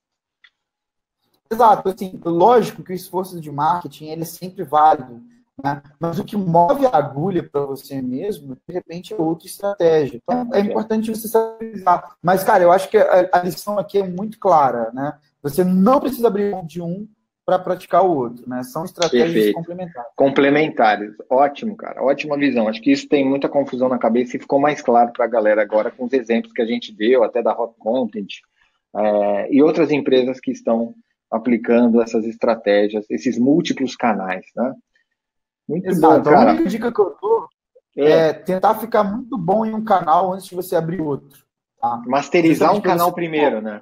[1.53, 1.89] Exato.
[1.89, 5.21] Assim, lógico que o esforço de marketing ele é sempre válido,
[5.63, 5.81] né?
[5.99, 10.19] mas o que move a agulha para você mesmo, de repente, é outra estratégia.
[10.21, 11.83] Então, é importante você saber.
[12.21, 15.13] Mas, cara, eu acho que a, a lição aqui é muito clara, né?
[15.41, 17.07] Você não precisa abrir de um
[17.45, 18.63] para praticar o outro, né?
[18.63, 19.55] São estratégias Perfeito.
[19.55, 20.11] complementares.
[20.15, 22.69] Complementares, ótimo, cara, ótima visão.
[22.69, 25.61] Acho que isso tem muita confusão na cabeça e ficou mais claro para a galera
[25.61, 28.39] agora com os exemplos que a gente deu, até da Rock Content
[28.95, 30.93] é, e outras empresas que estão
[31.33, 34.73] aplicando essas estratégias, esses múltiplos canais, né?
[35.67, 36.17] Muito Exato.
[36.17, 36.51] bom, cara.
[36.51, 37.47] A única dica que eu dou
[37.97, 38.11] é.
[38.11, 38.33] é.
[38.33, 41.43] tentar ficar muito bom em um canal antes de você abrir outro.
[41.81, 42.01] Tá?
[42.05, 43.81] Masterizar um canal primeiro, né?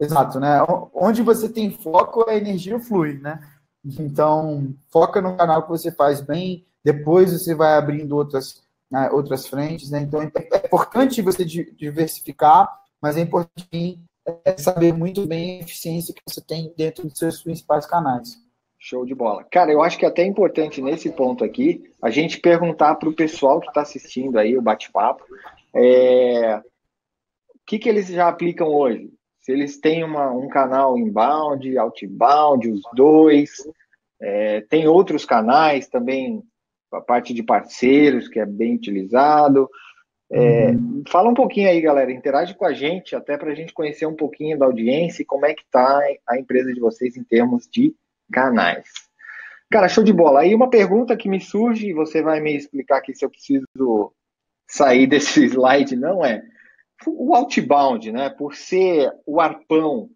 [0.00, 0.58] Exato, né?
[0.94, 3.40] Onde você tem foco, a energia flui, né?
[3.84, 9.46] Então, foca no canal que você faz bem, depois você vai abrindo outras, né, outras
[9.46, 10.00] frentes, né?
[10.00, 10.26] Então, é
[10.64, 14.00] importante você diversificar, mas é importante
[14.44, 18.36] é, saber muito bem a eficiência que você tem dentro dos seus principais canais.
[18.78, 19.44] Show de bola.
[19.44, 23.14] Cara, eu acho que é até importante nesse ponto aqui a gente perguntar para o
[23.14, 25.22] pessoal que está assistindo aí o bate-papo
[25.74, 26.62] é, o
[27.66, 32.82] que, que eles já aplicam hoje se eles têm uma, um canal inbound, outbound, os
[32.94, 33.50] dois,
[34.20, 36.42] é, tem outros canais também,
[36.92, 39.68] a parte de parceiros, que é bem utilizado.
[40.32, 41.02] É, uhum.
[41.08, 44.14] Fala um pouquinho aí, galera, interage com a gente, até para a gente conhecer um
[44.14, 47.94] pouquinho da audiência e como é que está a empresa de vocês em termos de
[48.32, 48.88] canais.
[49.70, 50.40] Cara, show de bola.
[50.40, 53.66] Aí uma pergunta que me surge, e você vai me explicar aqui se eu preciso
[54.68, 56.42] sair desse slide, não é?
[57.06, 60.10] o outbound, né, por ser o arpão,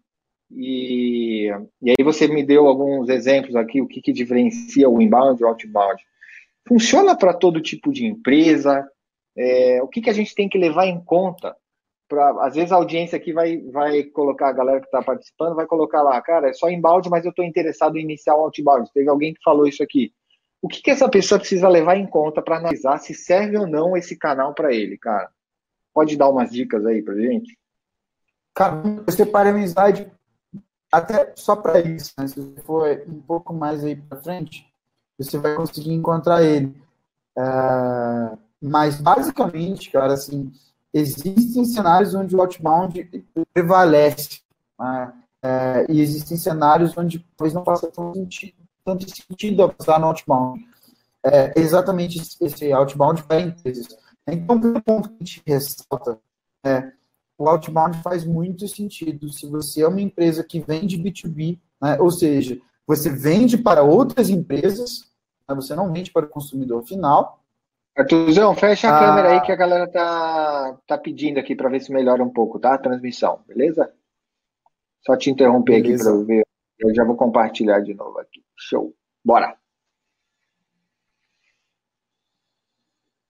[0.51, 1.47] e,
[1.81, 5.43] e aí você me deu alguns exemplos aqui, o que, que diferencia o inbound e
[5.43, 6.01] o outbound.
[6.67, 8.87] Funciona para todo tipo de empresa?
[9.37, 11.55] É, o que, que a gente tem que levar em conta?
[12.07, 15.65] Pra, às vezes a audiência aqui vai, vai colocar, a galera que está participando vai
[15.65, 18.91] colocar lá, cara, é só inbound, mas eu estou interessado em iniciar o outbound.
[18.93, 20.13] Teve alguém que falou isso aqui.
[20.61, 23.95] O que, que essa pessoa precisa levar em conta para analisar se serve ou não
[23.95, 25.29] esse canal para ele, cara?
[25.93, 27.57] Pode dar umas dicas aí para gente?
[28.53, 30.11] Cara, você para amizade
[30.91, 32.27] até só para isso, né?
[32.27, 34.65] Se você for um pouco mais aí para frente,
[35.17, 36.73] você vai conseguir encontrar ele.
[37.37, 38.37] É...
[38.65, 40.51] Mas basicamente, cara, assim,
[40.93, 44.41] existem cenários onde o outbound prevalece,
[44.79, 45.13] né?
[45.43, 45.85] é...
[45.89, 50.65] e existem cenários onde depois não faça tanto sentido, tanto sentido no outbound.
[51.23, 53.87] É exatamente esse outbound para empresas.
[54.27, 56.19] Então, o ponto que a gente ressalta
[56.65, 56.91] é
[57.37, 61.97] o outbound faz muito sentido se você é uma empresa que vende B2B, né?
[61.99, 65.11] ou seja, você vende para outras empresas,
[65.47, 65.53] né?
[65.53, 67.44] você não vende para o consumidor final.
[67.97, 71.79] Arthurzão, fecha a ah, câmera aí que a galera tá, tá pedindo aqui para ver
[71.79, 72.73] se melhora um pouco, tá?
[72.73, 73.89] A transmissão, beleza?
[75.05, 76.09] Só te interromper beleza.
[76.09, 76.45] aqui para ver.
[76.77, 78.43] Eu já vou compartilhar de novo aqui.
[78.57, 78.93] Show.
[79.23, 79.57] Bora.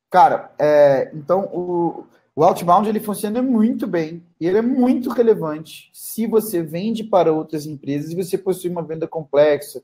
[0.10, 5.92] Cara, é, então o, o outbound ele funciona muito bem e ele é muito relevante
[5.94, 9.84] se você vende para outras empresas e você possui uma venda complexa,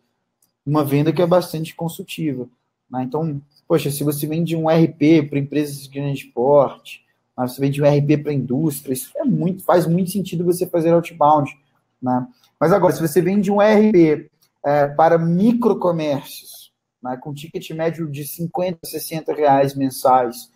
[0.66, 2.50] uma venda que é bastante consultiva.
[2.90, 3.04] Né?
[3.04, 7.06] Então, poxa, se você vende um RP para empresas de grande porte,
[7.38, 7.48] né?
[7.48, 11.58] você vende um RP para indústria, isso é muito, faz muito sentido você fazer outbound.
[12.02, 12.28] Né?
[12.60, 14.30] Mas agora, se você vende um RP
[14.66, 20.52] é, para microcomércios, né, com ticket médio de 50, 60 reais mensais,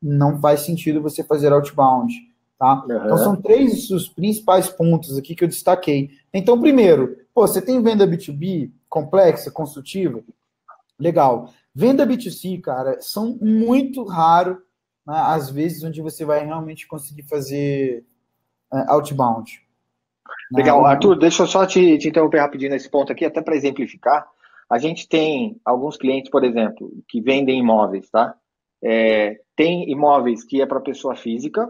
[0.00, 2.14] não faz sentido você fazer outbound.
[2.56, 2.84] Tá?
[2.88, 3.04] Uhum.
[3.04, 6.10] Então, são três os principais pontos aqui que eu destaquei.
[6.32, 10.22] Então, primeiro, pô, você tem venda B2B complexa, consultiva?
[10.96, 11.50] Legal.
[11.74, 14.62] Venda B2C, cara, são muito raro,
[15.06, 18.04] né, às vezes, onde você vai realmente conseguir fazer
[18.72, 19.62] uh, outbound.
[20.52, 20.82] Legal.
[20.82, 20.88] Né?
[20.88, 24.28] Arthur, deixa eu só te, te interromper rapidinho nesse ponto aqui, até para exemplificar.
[24.68, 28.34] A gente tem alguns clientes, por exemplo, que vendem imóveis, tá?
[28.82, 31.68] É, tem imóveis que é para pessoa física,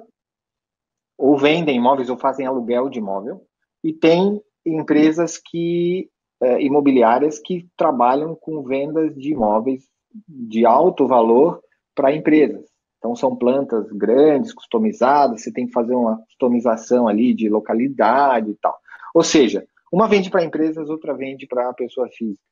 [1.18, 3.46] ou vendem imóveis ou fazem aluguel de imóvel.
[3.82, 6.10] e tem empresas que
[6.42, 9.89] é, imobiliárias que trabalham com vendas de imóveis
[10.28, 11.60] de alto valor
[11.94, 12.68] para empresas.
[12.98, 18.56] Então, são plantas grandes, customizadas, você tem que fazer uma customização ali de localidade e
[18.56, 18.76] tal.
[19.14, 22.44] Ou seja, uma vende para empresas, outra vende para a pessoa física.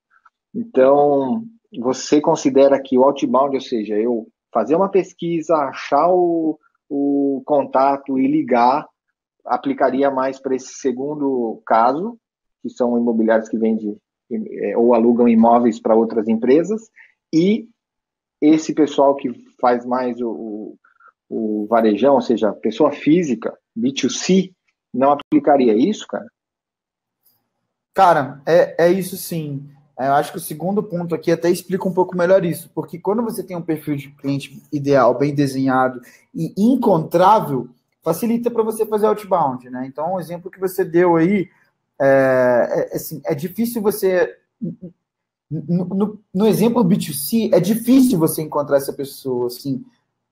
[0.55, 1.45] Então,
[1.79, 8.19] você considera que o outbound, ou seja, eu fazer uma pesquisa, achar o, o contato
[8.19, 8.89] e ligar,
[9.45, 12.19] aplicaria mais para esse segundo caso,
[12.63, 13.97] que são imobiliários que vendem
[14.31, 16.91] é, ou alugam imóveis para outras empresas,
[17.33, 17.69] e
[18.41, 20.77] esse pessoal que faz mais o,
[21.29, 24.53] o, varejão, ou seja, pessoa física, B2C,
[24.95, 26.27] não aplicaria isso, cara?
[27.93, 29.69] Cara, é, é isso sim.
[29.99, 32.99] É, eu acho que o segundo ponto aqui até explica um pouco melhor isso, porque
[32.99, 36.01] quando você tem um perfil de cliente ideal, bem desenhado
[36.33, 37.69] e encontrável,
[38.03, 39.85] facilita para você fazer outbound, né?
[39.87, 41.49] Então, o exemplo que você deu aí,
[42.01, 44.37] é, é, assim, é difícil você.
[45.51, 49.85] No, no, no, exemplo B2C, é difícil você encontrar essa pessoa, assim.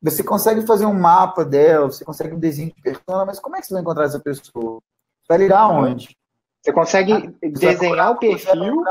[0.03, 3.61] Você consegue fazer um mapa dela, você consegue um desenho de persona, mas como é
[3.61, 4.81] que você vai encontrar essa pessoa?
[5.27, 6.15] Vai ligar onde?
[6.63, 8.85] Você consegue ah, desenhar o perfil,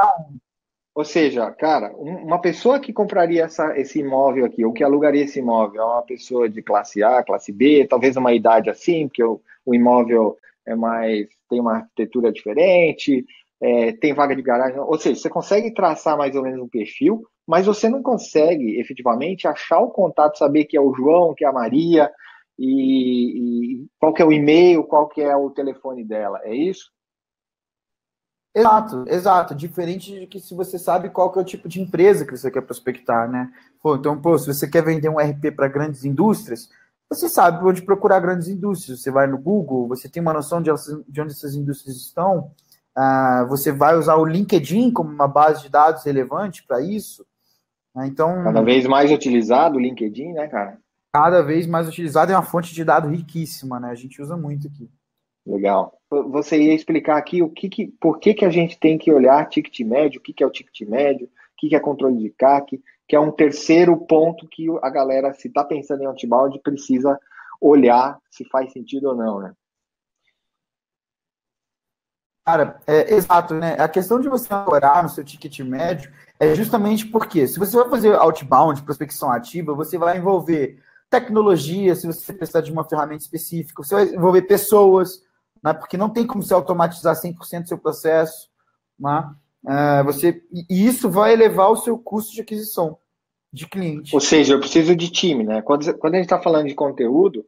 [0.96, 5.40] ou seja, cara, uma pessoa que compraria essa, esse imóvel aqui, ou que alugaria esse
[5.40, 9.42] imóvel, é uma pessoa de classe A, classe B, talvez uma idade assim, porque o,
[9.66, 13.26] o imóvel é mais tem uma arquitetura diferente,
[13.62, 17.26] é, tem vaga de garagem, ou seja, você consegue traçar mais ou menos um perfil,
[17.48, 21.48] mas você não consegue efetivamente achar o contato, saber que é o João, que é
[21.48, 22.12] a Maria,
[22.58, 26.90] e, e qual que é o e-mail, qual que é o telefone dela, é isso?
[28.56, 29.54] Exato, exato.
[29.54, 32.50] Diferente de que se você sabe qual que é o tipo de empresa que você
[32.50, 33.52] quer prospectar, né?
[33.82, 36.70] Pô, então, pô, se você quer vender um RP para grandes indústrias,
[37.10, 39.02] você sabe onde procurar grandes indústrias.
[39.02, 40.72] Você vai no Google, você tem uma noção de,
[41.08, 42.52] de onde essas indústrias estão.
[42.96, 47.26] Ah, você vai usar o LinkedIn como uma base de dados relevante para isso.
[47.96, 50.78] Ah, então, cada vez mais utilizado o LinkedIn, né, cara?
[51.14, 53.90] Cada vez mais utilizado é uma fonte de dados riquíssima, né?
[53.90, 54.90] A gente usa muito aqui.
[55.46, 55.98] Legal.
[56.10, 59.48] Você ia explicar aqui o que, que por que, que a gente tem que olhar
[59.48, 62.30] ticket médio, o que, que é o ticket médio, o que, que é controle de
[62.32, 67.20] CAC, que é um terceiro ponto que a galera, se está pensando em outbound, precisa
[67.62, 69.54] olhar se faz sentido ou não, né?
[72.46, 73.76] Cara, é, exato, né?
[73.80, 77.90] A questão de você orar no seu ticket médio é justamente porque, se você vai
[77.90, 80.80] fazer outbound, prospecção ativa, você vai envolver
[81.10, 85.24] tecnologia, se você precisar de uma ferramenta específica, você vai envolver pessoas,
[85.64, 85.74] né?
[85.74, 88.48] porque não tem como se automatizar 100% do seu processo.
[89.00, 89.28] Né?
[89.68, 92.98] É, você, e isso vai elevar o seu custo de aquisição
[93.52, 94.14] de cliente.
[94.14, 95.44] Ou seja, eu preciso de time.
[95.44, 95.64] Né?
[95.64, 97.44] Quando, quando a gente está falando de conteúdo,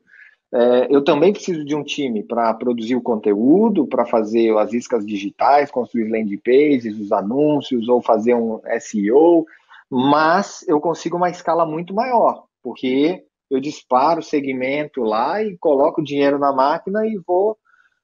[0.53, 5.05] é, eu também preciso de um time para produzir o conteúdo, para fazer as iscas
[5.05, 9.45] digitais, construir landing pages, os anúncios, ou fazer um SEO,
[9.89, 16.01] mas eu consigo uma escala muito maior, porque eu disparo o segmento lá e coloco
[16.01, 17.57] o dinheiro na máquina e vou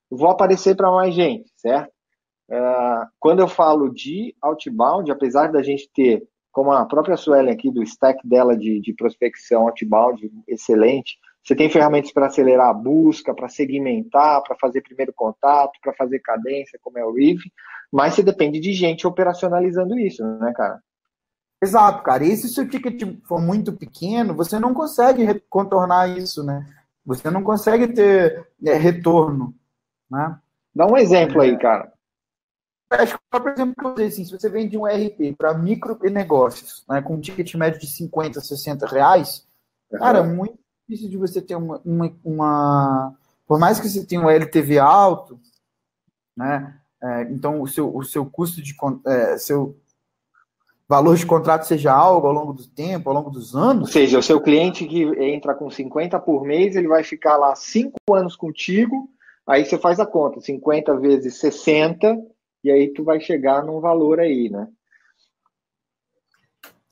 [0.09, 1.91] vou aparecer para mais gente, certo?
[2.49, 7.71] Uh, quando eu falo de outbound, apesar da gente ter, como a própria Suelen aqui,
[7.71, 13.33] do stack dela de, de prospecção outbound excelente, você tem ferramentas para acelerar a busca,
[13.33, 17.51] para segmentar, para fazer primeiro contato, para fazer cadência, como é o Rive,
[17.91, 20.81] mas você depende de gente operacionalizando isso, né, cara?
[21.61, 22.23] Exato, cara.
[22.23, 26.65] E se o seu ticket for muito pequeno, você não consegue contornar isso, né?
[27.05, 29.53] Você não consegue ter é, retorno.
[30.09, 30.37] Né?
[30.73, 31.91] Dá um exemplo aí, cara.
[32.89, 37.15] Acho que, por exemplo, assim, se você vende um RP para micro negócios, né, com
[37.15, 39.47] um ticket médio de 50, 60 reais,
[39.97, 43.15] cara, é muito difícil de você ter uma, uma, uma,
[43.47, 45.39] Por mais que você tenha um LTV alto,
[46.35, 46.79] né?
[47.01, 48.73] É, então o seu, o seu custo de
[49.05, 49.77] é, seu
[50.87, 53.89] valor de contrato seja algo ao longo do tempo, ao longo dos anos.
[53.89, 57.55] Ou seja, o seu cliente que entra com 50 por mês, ele vai ficar lá
[57.55, 59.09] cinco anos contigo
[59.45, 62.17] Aí você faz a conta, 50 vezes 60,
[62.63, 64.67] e aí tu vai chegar num valor aí, né?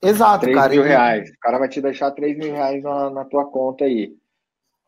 [0.01, 0.69] Exato, 3 cara.
[0.69, 1.29] mil reais.
[1.29, 4.15] O cara vai te deixar 3 mil reais na, na tua conta aí.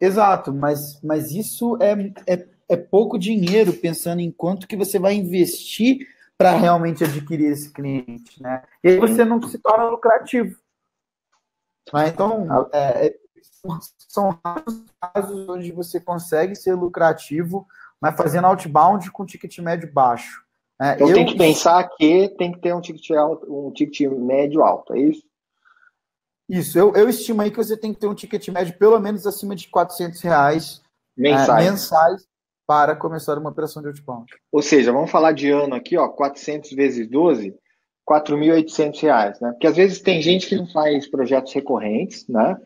[0.01, 1.93] Exato, mas, mas isso é,
[2.27, 6.07] é, é pouco dinheiro pensando em quanto que você vai investir
[6.37, 8.63] para realmente adquirir esse cliente, né?
[8.83, 10.57] E aí você não se torna lucrativo.
[11.93, 12.07] Né?
[12.07, 13.23] Então, é, é
[14.09, 17.65] são raros casos onde você consegue ser lucrativo,
[17.99, 20.42] mas fazendo outbound com ticket médio baixo.
[20.83, 24.11] É, então eu tem que pensar que tem que ter um ticket, alto, um ticket
[24.11, 25.23] médio alto, é isso?
[26.49, 29.25] Isso, eu, eu estimo aí que você tem que ter um ticket médio pelo menos
[29.25, 30.81] acima de 400 reais
[31.15, 32.27] mensais, é, mensais
[32.67, 34.25] para começar uma operação de outbound.
[34.51, 37.55] Ou seja, vamos falar de ano aqui, ó, 400 vezes 12,
[38.05, 39.51] 4.800 reais, né?
[39.51, 42.57] Porque às vezes tem gente que não faz projetos recorrentes, né?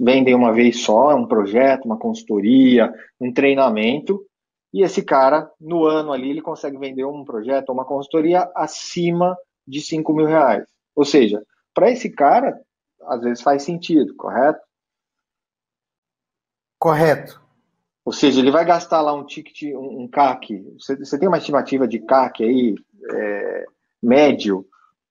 [0.00, 4.24] Vendem uma vez só, um projeto, uma consultoria, um treinamento,
[4.72, 9.80] e esse cara, no ano ali, ele consegue vender um projeto, uma consultoria acima de
[9.80, 10.64] 5 mil reais.
[10.94, 11.44] Ou seja,
[11.74, 12.60] para esse cara,
[13.02, 14.60] às vezes faz sentido, correto?
[16.78, 17.40] Correto.
[18.04, 20.64] Ou seja, ele vai gastar lá um ticket, um, um CAC.
[20.78, 22.74] Você, você, tem uma estimativa de CAC aí,
[23.12, 23.66] é,
[24.02, 24.66] médio,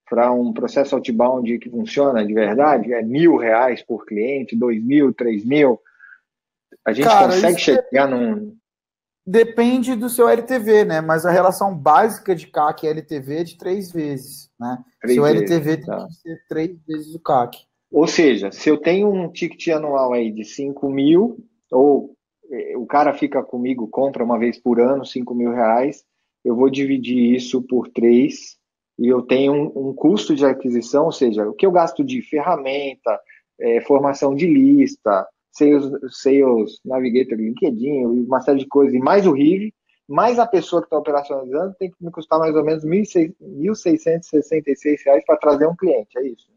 [0.09, 2.91] para um processo outbound que funciona de verdade?
[2.93, 5.79] É mil reais por cliente, dois mil, três mil?
[6.83, 8.07] A gente Cara, consegue chegar é...
[8.07, 8.57] num.
[9.29, 11.01] Depende do seu LTV, né?
[11.01, 14.83] Mas a relação básica de CAC e LTV é de três vezes, né?
[14.99, 15.97] Três seu vezes, LTV tá.
[15.97, 17.59] tem que ser três vezes o CAC.
[17.91, 21.37] Ou seja, se eu tenho um ticket anual aí de 5 mil,
[21.71, 22.15] ou
[22.49, 26.03] é, o cara fica comigo, compra uma vez por ano 5 mil reais,
[26.43, 28.57] eu vou dividir isso por três
[28.97, 32.19] e eu tenho um, um, custo de aquisição, ou seja, o que eu gasto de
[32.23, 33.19] ferramenta,
[33.59, 35.27] é, formação de lista,
[35.59, 39.73] Sales, Sales Navigator, LinkedIn, uma série de coisas, e mais o RIV,
[40.07, 45.25] mais a pessoa que está operacionalizando, tem que me custar mais ou menos R$ 1.666
[45.25, 46.49] para trazer um cliente, é isso?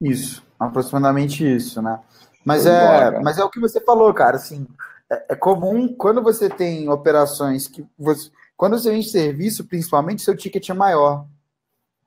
[0.00, 2.00] Isso, aproximadamente isso, né?
[2.44, 4.36] Mas é, mas é o que você falou, cara.
[4.36, 4.66] Assim,
[5.10, 10.34] é, é, comum quando você tem operações que você, quando você vende serviço, principalmente, seu
[10.34, 11.26] ticket é maior.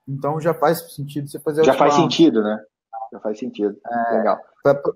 [0.06, 1.64] Então já faz sentido você fazer.
[1.64, 2.60] Já faz sentido, né?
[3.14, 3.78] Já faz sentido.
[3.86, 4.40] É, Legal.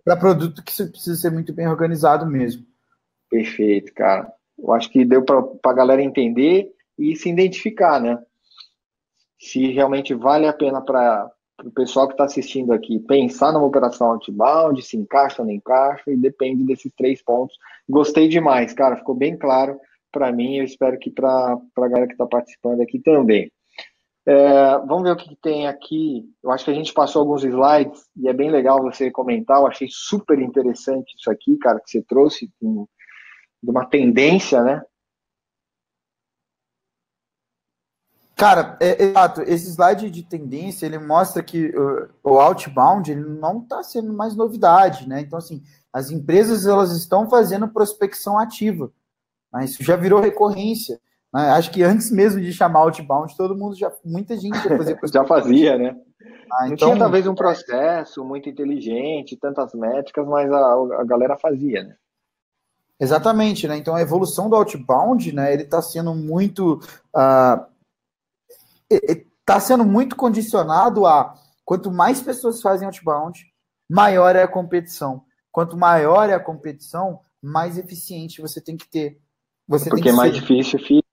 [0.05, 2.67] Para produto que precisa ser muito bem organizado mesmo.
[3.31, 4.33] Perfeito, cara.
[4.59, 8.19] Eu acho que deu para a galera entender e se identificar, né?
[9.39, 11.31] Se realmente vale a pena para
[11.65, 16.11] o pessoal que está assistindo aqui pensar numa operação outbound, se encaixa ou não encaixa,
[16.11, 17.57] e depende desses três pontos.
[17.89, 19.79] Gostei demais, cara, ficou bem claro
[20.11, 23.53] para mim, eu espero que para a galera que está participando aqui também.
[24.31, 26.23] É, vamos ver o que, tem aqui.
[26.43, 29.57] Eu acho que a gente passou alguns slides e é bem legal você comentar.
[29.57, 34.83] Eu achei super interessante isso aqui, cara, que você trouxe de uma tendência, né?
[38.37, 39.41] Cara, é, exato.
[39.41, 44.37] Esse slide de tendência ele mostra que uh, o outbound ele não está sendo mais
[44.37, 45.23] novidade, né?
[45.23, 48.93] Então, assim, as empresas elas estão fazendo prospecção ativa.
[49.51, 49.65] Né?
[49.65, 51.01] Isso já virou recorrência.
[51.33, 51.51] Né?
[51.51, 54.99] Acho que antes mesmo de chamar outbound, todo mundo já, muita gente já fazia.
[55.13, 55.97] já fazia, né?
[56.51, 61.37] Ah, não então, tinha talvez um processo muito inteligente, tantas métricas, mas a, a galera
[61.37, 61.97] fazia, né?
[63.01, 63.77] Exatamente, né?
[63.77, 65.53] Então a evolução do outbound, né?
[65.53, 66.81] Ele está sendo muito
[67.15, 67.65] uh,
[68.91, 73.45] está sendo muito condicionado a quanto mais pessoas fazem outbound,
[73.89, 75.23] maior é a competição.
[75.51, 79.21] Quanto maior é a competição, mais eficiente você tem que ter.
[79.67, 80.41] Você Porque mais ser.
[80.41, 81.08] difícil fica,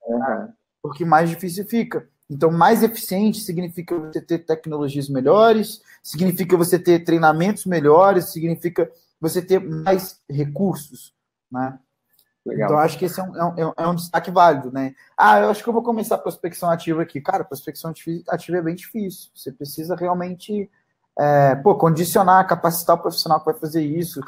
[0.81, 2.07] Porque mais difícil fica.
[2.29, 8.89] Então, mais eficiente significa você ter tecnologias melhores, significa você ter treinamentos melhores, significa
[9.21, 11.13] você ter mais recursos,
[11.51, 11.77] né?
[12.45, 12.69] Legal.
[12.69, 14.93] Então, acho que esse é um, é, um, é um, destaque válido, né?
[15.17, 17.19] Ah, eu acho que eu vou começar a prospecção ativa aqui.
[17.19, 17.91] Cara, prospecção
[18.27, 19.31] ativa é bem difícil.
[19.33, 20.69] Você precisa realmente
[21.17, 24.21] é, pô, condicionar, capacitar o profissional que vai fazer isso,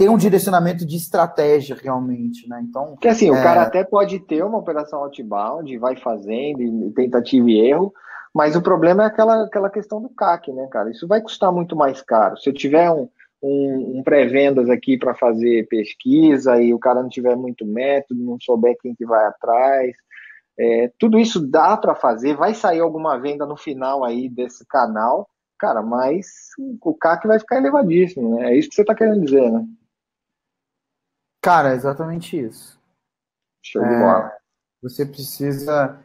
[0.00, 2.58] ter um direcionamento de estratégia realmente, né?
[2.66, 2.92] Então.
[2.92, 3.32] Porque assim, é...
[3.32, 7.92] o cara até pode ter uma operação outbound, vai fazendo, tentativa e erro,
[8.34, 10.90] mas o problema é aquela, aquela questão do CAC, né, cara?
[10.90, 12.38] Isso vai custar muito mais caro.
[12.38, 13.10] Se eu tiver um
[13.42, 18.38] um, um pré-vendas aqui para fazer pesquisa e o cara não tiver muito método, não
[18.38, 19.92] souber quem que vai atrás.
[20.58, 25.26] É, tudo isso dá para fazer, vai sair alguma venda no final aí desse canal,
[25.58, 26.26] cara, mas
[26.82, 28.52] o CAC vai ficar elevadíssimo, né?
[28.52, 29.64] É isso que você está querendo dizer, né?
[31.42, 32.78] Cara, exatamente isso.
[33.62, 34.32] Show de é, bola.
[34.82, 35.98] Você precisa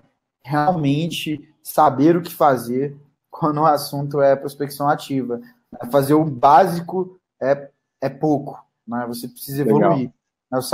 [0.44, 2.96] realmente saber o que fazer
[3.30, 5.42] quando o assunto é prospecção ativa.
[5.82, 7.70] É fazer o básico é,
[8.02, 8.58] é pouco,
[8.88, 9.06] né?
[9.08, 10.08] Você precisa evoluir.
[10.08, 10.14] Né?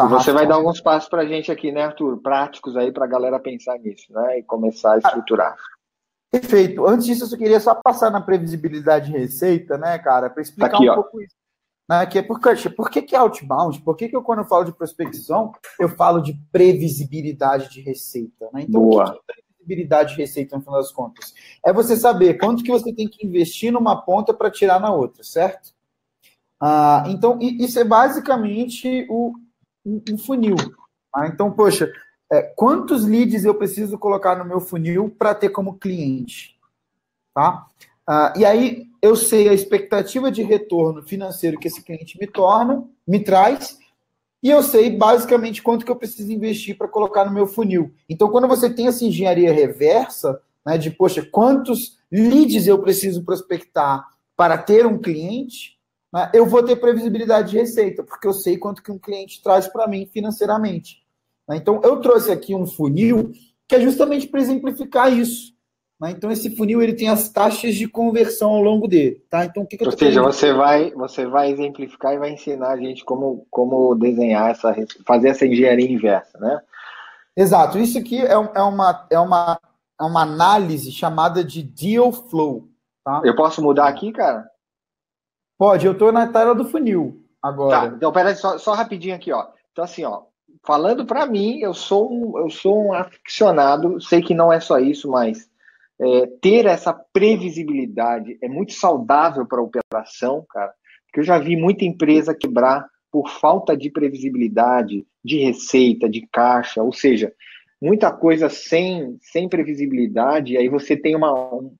[0.10, 2.22] você vai dar alguns passos para a gente aqui, né, Arthur?
[2.22, 4.40] Práticos aí para a galera pensar nisso, né?
[4.40, 5.56] E começar a estruturar.
[6.30, 6.86] Perfeito.
[6.86, 10.76] Antes disso, eu só queria só passar na previsibilidade de receita, né, cara, para explicar
[10.76, 10.96] aqui, um ó.
[10.96, 11.36] pouco isso.
[11.92, 12.40] Né, que é por,
[12.74, 13.82] por que, que é outbound?
[13.82, 18.50] Por que, que eu, quando eu falo de prospecção, eu falo de previsibilidade de receita?
[18.54, 18.62] Né?
[18.62, 19.04] Então, Boa.
[19.04, 21.34] o que é previsibilidade de receita, no final das contas?
[21.66, 25.22] É você saber quanto que você tem que investir numa ponta para tirar na outra,
[25.22, 25.74] certo?
[26.62, 29.34] Ah, então, isso é basicamente o,
[29.86, 30.56] um funil.
[31.14, 31.92] Ah, então, poxa,
[32.32, 36.58] é, quantos leads eu preciso colocar no meu funil para ter como cliente?
[37.34, 37.68] Tá?
[38.14, 42.84] Ah, e aí eu sei a expectativa de retorno financeiro que esse cliente me torna,
[43.08, 43.80] me traz,
[44.44, 47.94] e eu sei basicamente quanto que eu preciso investir para colocar no meu funil.
[48.10, 54.06] Então, quando você tem essa engenharia reversa, né, de poxa, quantos leads eu preciso prospectar
[54.36, 55.80] para ter um cliente,
[56.12, 59.70] né, eu vou ter previsibilidade de receita, porque eu sei quanto que um cliente traz
[59.70, 61.02] para mim financeiramente.
[61.48, 61.56] Né?
[61.56, 63.32] Então, eu trouxe aqui um funil
[63.70, 65.54] que é justamente para exemplificar isso.
[66.02, 66.12] Né?
[66.12, 69.24] Então, esse funil ele tem as taxas de conversão ao longo dele.
[69.30, 69.46] Tá?
[69.46, 72.78] Então, o que, que Ou seja, você vai, você vai exemplificar e vai ensinar a
[72.78, 74.74] gente como, como desenhar essa,
[75.06, 76.60] fazer essa engenharia inversa, né?
[77.38, 77.78] Exato.
[77.78, 79.60] Isso aqui é, é, uma, é, uma,
[80.00, 82.68] é uma análise chamada de deal flow.
[83.06, 83.22] Tá?
[83.24, 84.50] Eu posso mudar aqui, cara?
[85.58, 87.90] Pode, eu estou na tela do funil agora.
[87.90, 89.48] Tá, então peraí, só, só rapidinho aqui, ó.
[89.72, 90.24] Então, assim, ó,
[90.66, 94.80] falando para mim, eu sou um, eu sou um aficionado, sei que não é só
[94.80, 95.51] isso, mas
[96.02, 100.74] é, ter essa previsibilidade é muito saudável para a operação, cara,
[101.06, 106.82] porque eu já vi muita empresa quebrar por falta de previsibilidade, de receita, de caixa,
[106.82, 107.32] ou seja,
[107.80, 111.76] muita coisa sem, sem previsibilidade, aí você tem uma, um,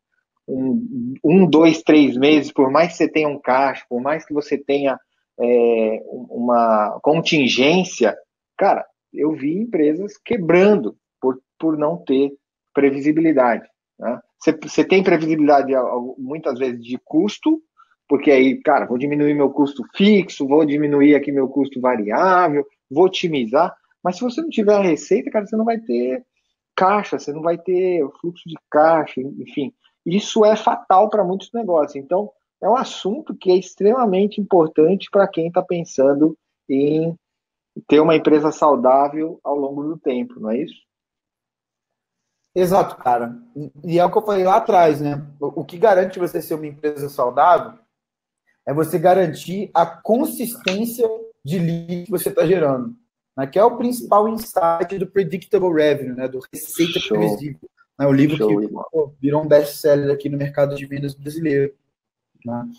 [0.48, 4.34] um, um, dois, três meses, por mais que você tenha um caixa, por mais que
[4.34, 5.00] você tenha
[5.40, 8.16] é, uma contingência,
[8.58, 12.32] cara, eu vi empresas quebrando por, por não ter
[12.74, 13.71] previsibilidade.
[14.02, 14.20] Né?
[14.40, 15.72] Você, tem previsibilidade
[16.18, 17.62] muitas vezes de custo,
[18.10, 23.06] porque aí, cara, vou diminuir meu custo fixo, vou diminuir aqui meu custo variável, vou
[23.06, 23.74] otimizar,
[24.04, 26.26] mas se você não tiver a receita, cara, você não vai ter
[26.76, 29.72] caixa, você não vai ter fluxo de caixa, enfim.
[30.04, 31.96] Isso é fatal para muitos negócios.
[31.96, 36.36] Então, é um assunto que é extremamente importante para quem está pensando
[36.68, 37.16] em
[37.88, 40.82] ter uma empresa saudável ao longo do tempo, não é isso?
[42.54, 43.38] Exato, cara.
[43.84, 45.26] E é o que eu falei lá atrás, né?
[45.40, 47.80] O que garante você ser uma empresa saudável
[48.66, 51.10] é você garantir a consistência
[51.44, 52.96] de lead que você está gerando,
[53.36, 53.48] né?
[53.48, 56.28] que é o principal insight do Predictable Revenue, né?
[56.28, 57.18] do Receita Show.
[57.18, 57.70] Previsível.
[57.98, 58.06] Né?
[58.06, 61.74] O livro Show, que pô, virou um best-seller aqui no mercado de vendas brasileiro.
[62.46, 62.70] Né?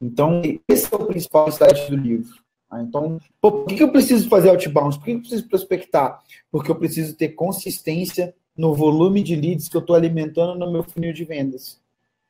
[0.00, 2.34] Então, esse é o principal insight do livro.
[2.72, 2.86] Né?
[2.88, 4.96] Então, pô, por que eu preciso fazer outbound?
[4.96, 6.22] Por que eu preciso prospectar?
[6.50, 10.82] Porque eu preciso ter consistência no volume de leads que eu estou alimentando no meu
[10.82, 11.80] funil de vendas.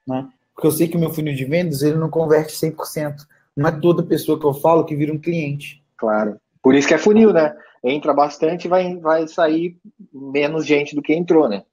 [0.06, 0.28] Né?
[0.54, 3.26] Porque eu sei que o meu funil de vendas ele não converte 100%.
[3.56, 5.82] Não é toda pessoa que eu falo que vira um cliente.
[5.96, 6.40] Claro.
[6.62, 7.56] Por isso que é funil, né?
[7.84, 9.78] Entra bastante e vai, vai sair
[10.12, 11.64] menos gente do que entrou, né?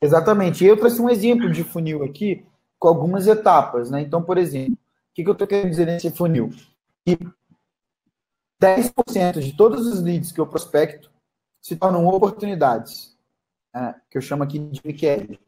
[0.01, 0.65] Exatamente.
[0.65, 2.43] Eu trouxe um exemplo de funil aqui
[2.79, 4.01] com algumas etapas, né?
[4.01, 6.49] Então, por exemplo, o que, que eu estou querendo dizer nesse funil?
[7.05, 7.17] Que
[8.61, 11.11] 10% de todos os leads que eu prospecto
[11.61, 13.10] se tornam oportunidades
[13.75, 15.39] é, que eu chamo aqui de MQL,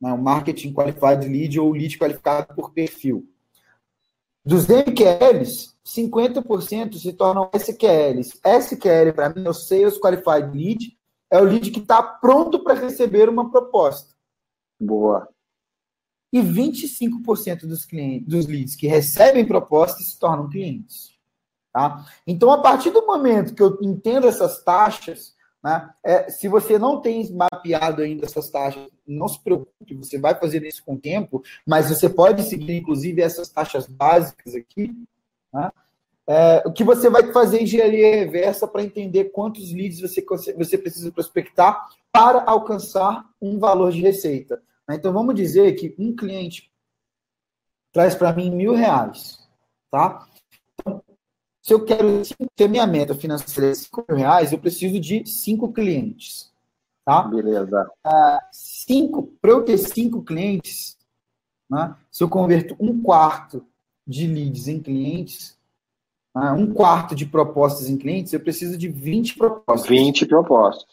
[0.00, 3.28] né, o Marketing Qualified Lead ou Lead qualificado por perfil.
[4.44, 8.38] Dos MQLs, 50% se tornam SQLs.
[8.44, 10.98] SQL, para mim, é o Sales Qualified Lead,
[11.30, 14.14] é o lead que está pronto para receber uma proposta.
[14.78, 15.28] Boa.
[16.32, 21.14] E 25% dos, clientes, dos leads que recebem propostas se tornam clientes.
[21.72, 22.04] Tá?
[22.26, 25.33] Então, a partir do momento que eu entendo essas taxas,
[25.64, 25.88] né?
[26.04, 30.62] É, se você não tem mapeado ainda essas taxas, não se preocupe, você vai fazer
[30.62, 34.94] isso com o tempo, mas você pode seguir, inclusive, essas taxas básicas aqui.
[35.50, 35.72] Né?
[36.26, 40.22] É, o que você vai fazer engenharia reversa para entender quantos leads você,
[40.54, 44.62] você precisa prospectar para alcançar um valor de receita.
[44.86, 44.96] Né?
[44.96, 46.70] Então, vamos dizer que um cliente
[47.90, 49.38] traz para mim mil reais.
[49.90, 50.26] Tá?
[51.64, 52.20] Se eu quero
[52.54, 56.52] ter minha meta financeira de 5 mil reais, eu preciso de cinco clientes.
[57.06, 57.22] Tá?
[57.22, 57.90] Beleza.
[58.06, 60.98] Uh, cinco, para eu ter cinco clientes,
[61.68, 63.64] né, se eu converto um quarto
[64.06, 65.56] de leads em clientes,
[66.36, 69.88] uh, um quarto de propostas em clientes, eu preciso de 20 propostas.
[69.88, 70.84] 20 propostas.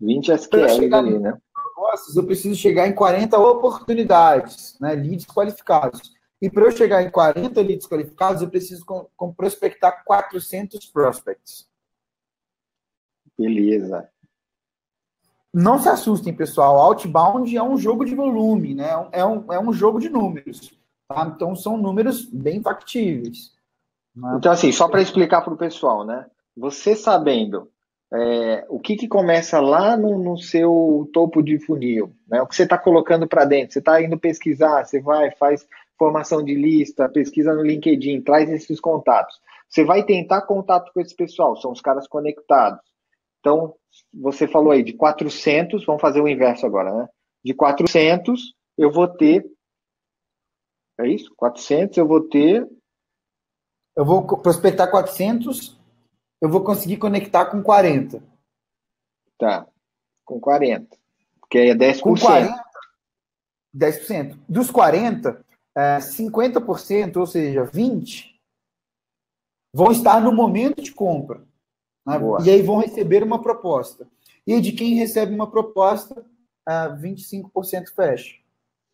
[0.00, 1.36] 20 SQL ali, né?
[1.52, 6.15] Propostas, eu preciso chegar em 40 oportunidades, né, leads qualificados.
[6.46, 11.68] E para eu chegar em 40 leads qualificados, eu preciso com, com prospectar 400 prospects.
[13.36, 14.08] Beleza.
[15.52, 16.78] Não se assustem, pessoal.
[16.78, 18.90] Outbound é um jogo de volume, né?
[19.10, 20.72] É um, é um jogo de números.
[21.08, 21.32] Tá?
[21.34, 23.52] Então, são números bem factíveis.
[24.14, 24.36] Né?
[24.36, 26.26] Então, assim, só para explicar para o pessoal, né?
[26.56, 27.68] Você sabendo
[28.14, 32.40] é, o que, que começa lá no, no, seu topo de funil, né?
[32.40, 35.66] O que você está colocando para dentro, você está indo pesquisar, você vai, faz
[35.98, 39.40] formação de lista, pesquisa no LinkedIn, traz esses contatos.
[39.68, 42.80] Você vai tentar contato com esse pessoal, são os caras conectados.
[43.40, 43.74] Então,
[44.12, 47.08] você falou aí de 400, vamos fazer o inverso agora, né?
[47.44, 49.44] De 400, eu vou ter.
[50.98, 51.32] É isso?
[51.36, 52.66] 400, eu vou ter.
[53.96, 55.76] Eu vou prospectar 400
[56.40, 58.22] eu vou conseguir conectar com 40.
[59.38, 59.66] Tá,
[60.24, 60.96] com 40.
[61.50, 62.00] Que aí é 10%.
[62.00, 62.64] Com 40,
[63.74, 64.38] 10%.
[64.48, 65.44] Dos 40,
[65.76, 68.24] é, 50%, ou seja, 20%,
[69.74, 71.44] vão estar no momento de compra.
[72.06, 72.18] Né?
[72.44, 74.08] E aí vão receber uma proposta.
[74.46, 76.24] E de quem recebe uma proposta,
[76.66, 78.34] é, 25% fecha.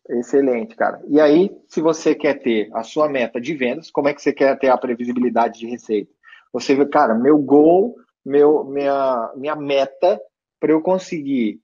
[0.09, 1.01] Excelente, cara.
[1.07, 4.33] E aí, se você quer ter a sua meta de vendas, como é que você
[4.33, 6.11] quer ter a previsibilidade de receita?
[6.51, 10.21] Você vê, cara, meu goal, meu, minha, minha meta
[10.59, 11.61] para eu conseguir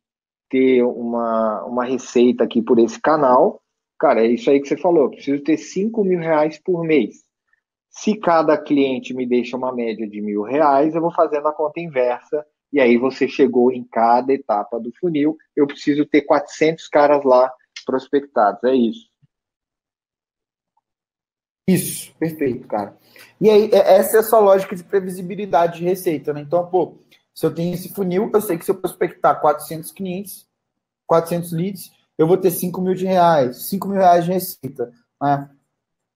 [0.49, 3.61] ter uma, uma receita aqui por esse canal,
[3.99, 5.03] cara, é isso aí que você falou.
[5.03, 7.17] Eu preciso ter 5 mil reais por mês.
[7.89, 11.79] Se cada cliente me deixa uma média de mil reais, eu vou fazendo a conta
[11.79, 12.45] inversa.
[12.71, 15.35] E aí você chegou em cada etapa do funil.
[15.55, 17.51] Eu preciso ter 400 caras lá
[17.85, 18.63] prospectados.
[18.63, 19.09] É isso.
[21.67, 22.97] Isso, perfeito, cara.
[23.39, 26.41] E aí, é, essa é a sua lógica de previsibilidade de receita, né?
[26.41, 26.97] Então, pô,
[27.33, 30.47] se eu tenho esse funil, eu sei que se eu prospectar 400 clientes,
[31.05, 34.91] 400 leads, eu vou ter 5 mil de reais, 5 mil reais de receita.
[35.21, 35.49] Né?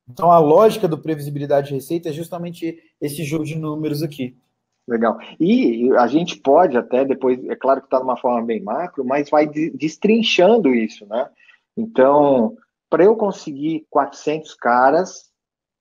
[0.08, 4.38] Então, a lógica do previsibilidade de receita é justamente esse jogo de números aqui.
[4.86, 5.18] Legal.
[5.40, 9.06] E a gente pode até depois, é claro que está de uma forma bem macro,
[9.06, 11.30] mas vai destrinchando isso, né?
[11.78, 12.58] Então,
[12.90, 15.32] para eu conseguir 400 caras,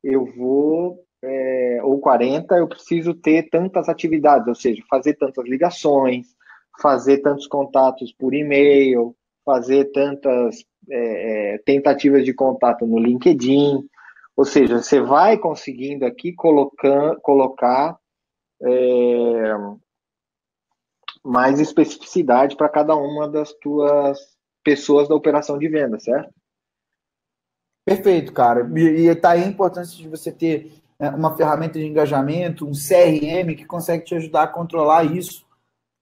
[0.04, 6.28] eu vou, é, ou 40, eu preciso ter tantas atividades, ou seja, fazer tantas ligações,
[6.80, 13.88] fazer tantos contatos por e-mail, fazer tantas é, é tentativas de contato no LinkedIn.
[14.36, 17.98] Ou seja, você vai conseguindo aqui colocar, colocar
[18.62, 19.54] é,
[21.24, 24.18] mais especificidade para cada uma das tuas
[24.64, 26.32] pessoas da operação de venda, certo?
[27.84, 28.68] Perfeito, cara.
[28.78, 33.56] E está aí a importância de você ter né, uma ferramenta de engajamento, um CRM
[33.56, 35.44] que consegue te ajudar a controlar isso,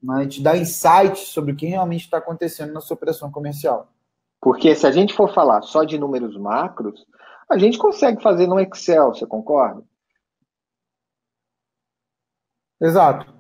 [0.03, 3.93] né, te dar insights sobre o que realmente está acontecendo na sua operação comercial.
[4.41, 7.07] Porque se a gente for falar só de números macros,
[7.49, 9.83] a gente consegue fazer no Excel, você concorda?
[12.81, 13.33] Exato.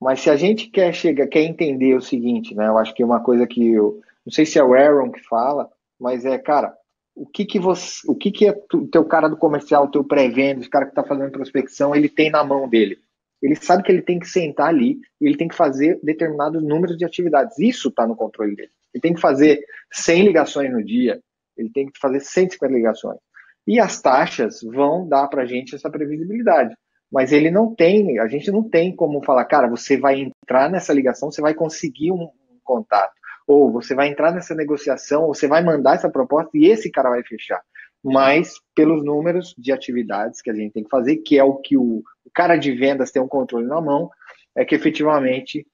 [0.00, 2.68] Mas se a gente quer chegar, quer entender o seguinte, né?
[2.68, 5.20] Eu acho que é uma coisa que eu não sei se é o Aaron que
[5.20, 6.76] fala, mas é, cara,
[7.14, 10.04] o que que você, o que que é o teu cara do comercial, o teu
[10.04, 12.98] pré-venda, o cara que está fazendo prospecção, ele tem na mão dele.
[13.42, 16.96] Ele sabe que ele tem que sentar ali e ele tem que fazer determinados números
[16.96, 17.58] de atividades.
[17.58, 18.70] Isso está no controle dele.
[18.94, 19.60] Ele tem que fazer
[19.92, 21.20] 100 ligações no dia,
[21.56, 23.18] ele tem que fazer 150 ligações.
[23.66, 26.74] E as taxas vão dar para a gente essa previsibilidade.
[27.10, 30.92] Mas ele não tem, a gente não tem como falar, cara, você vai entrar nessa
[30.92, 33.12] ligação, você vai conseguir um, um contato
[33.46, 37.10] ou você vai entrar nessa negociação, ou você vai mandar essa proposta e esse cara
[37.10, 37.62] vai fechar.
[38.02, 41.76] Mas pelos números de atividades que a gente tem que fazer, que é o que
[41.76, 42.02] o,
[42.36, 44.10] cara de vendas tem um controle na mão,
[44.54, 45.66] é que efetivamente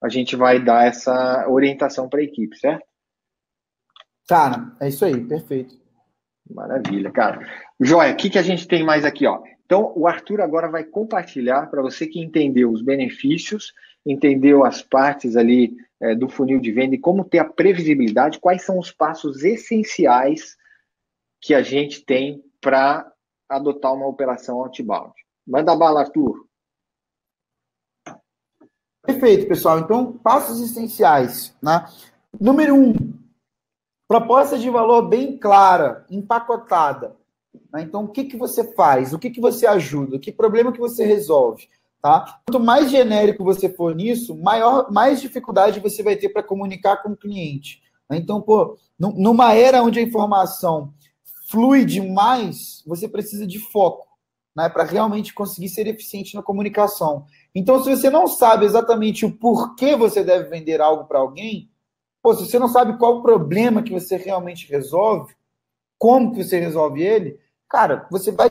[0.00, 2.86] a gente vai dar essa orientação para a equipe, certo?
[4.28, 5.74] Cara, é isso aí, perfeito.
[6.48, 7.40] Maravilha, cara.
[7.80, 9.42] Joia, o que, que a gente tem mais aqui, ó?
[9.64, 13.72] Então, o Arthur agora vai compartilhar para você que entendeu os benefícios,
[14.06, 18.62] entendeu as partes ali é, do funil de venda e como ter a previsibilidade, quais
[18.62, 20.56] são os passos essenciais
[21.40, 23.10] que a gente tem para
[23.48, 25.12] adotar uma operação outbound.
[25.46, 26.46] Manda bala, Arthur.
[29.02, 29.78] Perfeito, pessoal.
[29.80, 31.54] Então, passos essenciais.
[31.62, 31.86] Né?
[32.40, 32.94] Número um,
[34.08, 37.16] proposta de valor bem clara, empacotada.
[37.72, 37.82] Né?
[37.82, 39.12] Então, o que, que você faz?
[39.12, 40.18] O que, que você ajuda?
[40.18, 41.68] Que problema que você resolve?
[42.00, 42.40] Tá?
[42.46, 47.10] Quanto mais genérico você for nisso, maior, mais dificuldade você vai ter para comunicar com
[47.10, 47.82] o cliente.
[48.10, 48.18] Né?
[48.18, 50.92] Então, pô, numa era onde a informação
[51.48, 54.06] flui demais, você precisa de foco,
[54.54, 57.26] né, para realmente conseguir ser eficiente na comunicação.
[57.54, 61.70] Então, se você não sabe exatamente o porquê você deve vender algo para alguém,
[62.22, 65.34] pô, se você não sabe qual o problema que você realmente resolve,
[65.98, 67.38] como que você resolve ele,
[67.68, 68.48] cara, você vai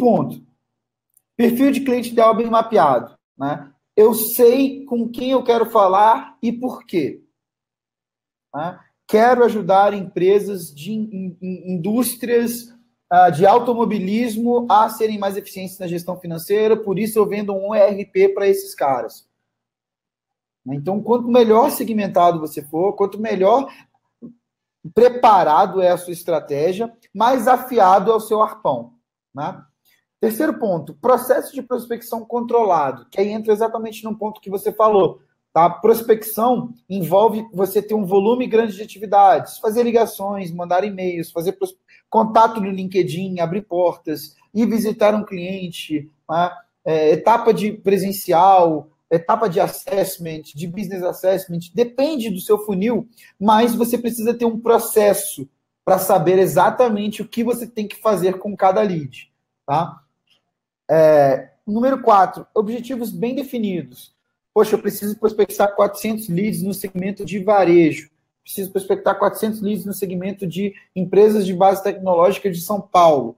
[0.00, 0.42] ponto.
[1.36, 3.14] Perfil de cliente ideal bem mapeado.
[3.36, 3.72] Né?
[3.94, 7.22] Eu sei com quem eu quero falar e por quê.
[8.54, 8.80] Né?
[9.10, 12.72] Quero ajudar empresas de in, in, indústrias
[13.12, 17.74] uh, de automobilismo a serem mais eficientes na gestão financeira, por isso eu vendo um
[17.74, 19.28] ERP para esses caras.
[20.64, 23.68] Então, quanto melhor segmentado você for, quanto melhor
[24.94, 28.94] preparado é a sua estratégia, mais afiado é o seu arpão.
[29.34, 29.60] Né?
[30.20, 35.20] Terceiro ponto, processo de prospecção controlado, que aí entra exatamente no ponto que você falou.
[35.52, 35.68] Tá?
[35.68, 41.58] Prospecção envolve você ter um volume grande de atividades, fazer ligações, mandar e-mails, fazer
[42.08, 46.50] contato no LinkedIn, abrir portas, ir visitar um cliente, né?
[46.84, 53.74] é, etapa de presencial, etapa de assessment, de business assessment, depende do seu funil, mas
[53.74, 55.48] você precisa ter um processo
[55.84, 59.32] para saber exatamente o que você tem que fazer com cada lead.
[59.66, 60.00] Tá?
[60.88, 64.14] É, número 4, objetivos bem definidos.
[64.52, 68.10] Poxa, eu preciso prospectar 400 leads no segmento de varejo.
[68.42, 73.36] Preciso prospectar 400 leads no segmento de empresas de base tecnológica de São Paulo.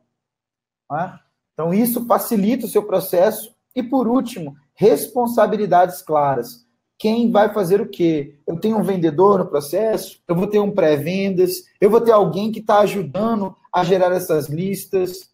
[0.88, 1.20] Tá?
[1.52, 3.54] Então, isso facilita o seu processo.
[3.74, 6.66] E, por último, responsabilidades claras.
[6.98, 8.36] Quem vai fazer o quê?
[8.46, 12.52] Eu tenho um vendedor no processo, eu vou ter um pré-vendas, eu vou ter alguém
[12.52, 15.30] que está ajudando a gerar essas listas.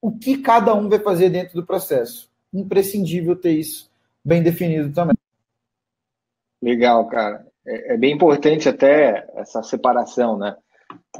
[0.00, 2.30] O que cada um vai fazer dentro do processo?
[2.52, 3.89] Imprescindível ter isso
[4.24, 5.16] bem definido também.
[6.62, 7.46] Legal, cara.
[7.66, 10.56] É, é bem importante até essa separação, né?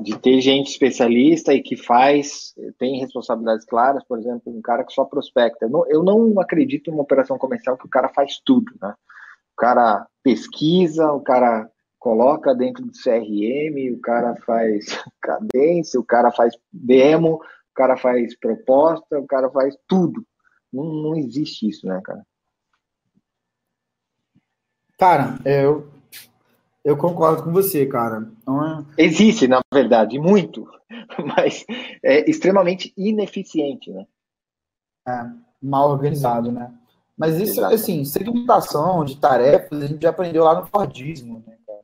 [0.01, 4.92] de ter gente especialista e que faz, tem responsabilidades claras, por exemplo, um cara que
[4.92, 5.66] só prospecta.
[5.66, 8.94] Eu não, eu não acredito numa operação comercial que o cara faz tudo, né?
[9.53, 14.86] O cara pesquisa, o cara coloca dentro do CRM, o cara faz
[15.20, 20.24] cadência, o cara faz demo, o cara faz proposta, o cara faz tudo.
[20.72, 22.24] Não, não existe isso, né, cara?
[25.01, 25.88] Cara, eu
[26.84, 28.30] eu concordo com você, cara.
[28.98, 29.05] É...
[29.07, 30.68] Existe, na verdade, muito,
[31.36, 31.64] mas
[32.05, 34.07] é extremamente ineficiente, né?
[35.09, 35.26] É,
[35.62, 36.70] mal organizado, né?
[37.16, 37.74] Mas isso, Exato.
[37.74, 41.80] assim, segmentação de tarefas, a gente já aprendeu lá no Fordismo, né, cara?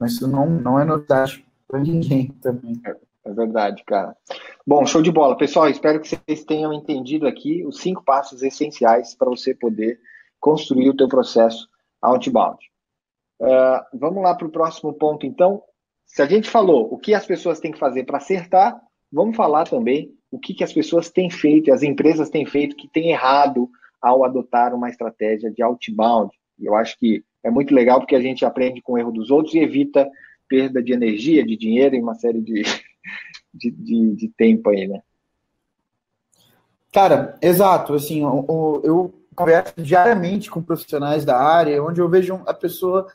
[0.00, 2.80] Mas isso não, não é novidade para ninguém também.
[2.86, 2.96] É,
[3.26, 4.16] é verdade, cara.
[4.66, 5.36] Bom, show de bola.
[5.36, 10.00] Pessoal, espero que vocês tenham entendido aqui os cinco passos essenciais para você poder
[10.40, 11.68] construir o teu processo
[12.04, 12.58] outbound.
[13.40, 15.62] Uh, vamos lá para o próximo ponto, então.
[16.06, 18.78] Se a gente falou o que as pessoas têm que fazer para acertar,
[19.10, 22.86] vamos falar também o que, que as pessoas têm feito, as empresas têm feito que
[22.86, 26.30] tem errado ao adotar uma estratégia de outbound.
[26.60, 29.54] Eu acho que é muito legal porque a gente aprende com o erro dos outros
[29.54, 30.08] e evita
[30.46, 32.62] perda de energia, de dinheiro e uma série de,
[33.52, 35.02] de, de, de tempo aí, né?
[36.92, 37.94] Cara, exato.
[37.94, 43.06] Assim, eu, eu converso diariamente com profissionais da área, onde eu vejo a pessoa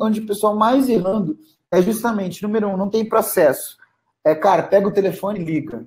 [0.00, 1.36] onde o pessoal mais errando
[1.70, 3.76] é justamente, número um, não tem processo.
[4.24, 5.86] É, cara, pega o telefone e liga.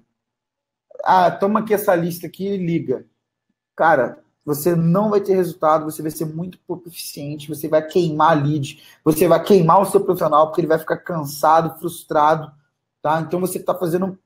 [1.03, 3.05] Ah, toma aqui essa lista aqui e liga.
[3.75, 8.31] Cara, você não vai ter resultado, você vai ser muito pouco eficiente, você vai queimar
[8.31, 12.51] a lead, você vai queimar o seu profissional, porque ele vai ficar cansado, frustrado,
[13.01, 13.21] tá?
[13.21, 14.17] Então você está fazendo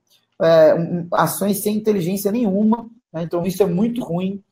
[0.41, 0.73] é,
[1.11, 3.23] ações sem inteligência nenhuma, né?
[3.23, 4.43] então isso é muito ruim.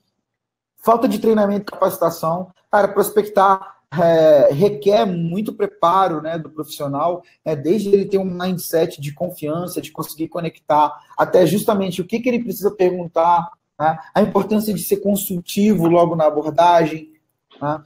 [0.84, 2.52] Falta de treinamento e capacitação.
[2.70, 9.00] Cara, prospectar é, requer muito preparo né, do profissional, é, desde ele ter um mindset
[9.00, 14.22] de confiança, de conseguir conectar, até justamente o que, que ele precisa perguntar, né, a
[14.22, 17.14] importância de ser consultivo logo na abordagem,
[17.62, 17.84] né,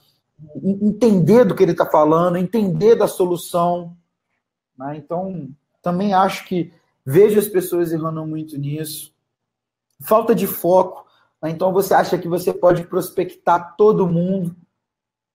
[0.63, 3.95] entender do que ele está falando, entender da solução.
[4.77, 5.49] Né, então,
[5.81, 6.71] também acho que
[7.05, 9.13] vejo as pessoas errando muito nisso.
[9.99, 11.06] Falta de foco.
[11.41, 14.55] Né, então, você acha que você pode prospectar todo mundo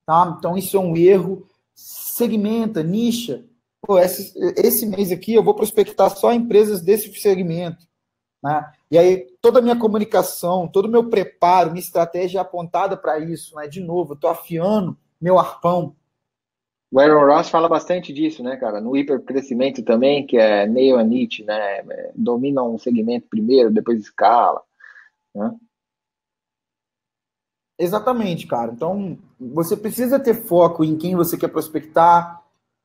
[0.07, 0.35] Tá?
[0.39, 1.47] Então, isso é um erro.
[1.75, 3.45] Segmenta, nicha.
[3.81, 7.87] Pô, esse, esse mês aqui eu vou prospectar só empresas desse segmento.
[8.43, 8.73] Né?
[8.91, 13.19] E aí, toda a minha comunicação, todo o meu preparo, minha estratégia é apontada para
[13.19, 13.57] isso.
[13.57, 13.67] Né?
[13.67, 15.97] De novo, eu estou afiando meu arpão.
[16.91, 18.79] O Aaron Ross fala bastante disso, né, cara?
[18.79, 21.83] No hipercrescimento também, que é nail and niche, né?
[22.15, 24.63] Domina um segmento primeiro, depois escala.
[25.35, 25.57] Né?
[27.79, 28.73] Exatamente, cara.
[28.73, 32.43] Então, você precisa ter foco em quem você quer prospectar.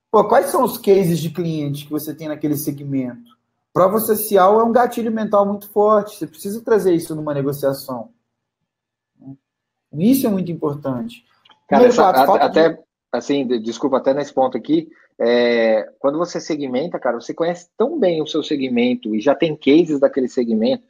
[0.10, 3.38] Pô, quais são os cases de cliente que você tem naquele segmento?
[3.74, 6.18] Prova social é um gatilho mental muito forte.
[6.18, 8.10] Você precisa trazer isso numa negociação.
[9.94, 11.24] Isso é muito importante.
[11.68, 12.80] Cara, essa, até, de...
[13.12, 18.22] assim, desculpa, até nesse ponto aqui, é, quando você segmenta, cara, você conhece tão bem
[18.22, 20.84] o seu segmento e já tem cases daquele segmento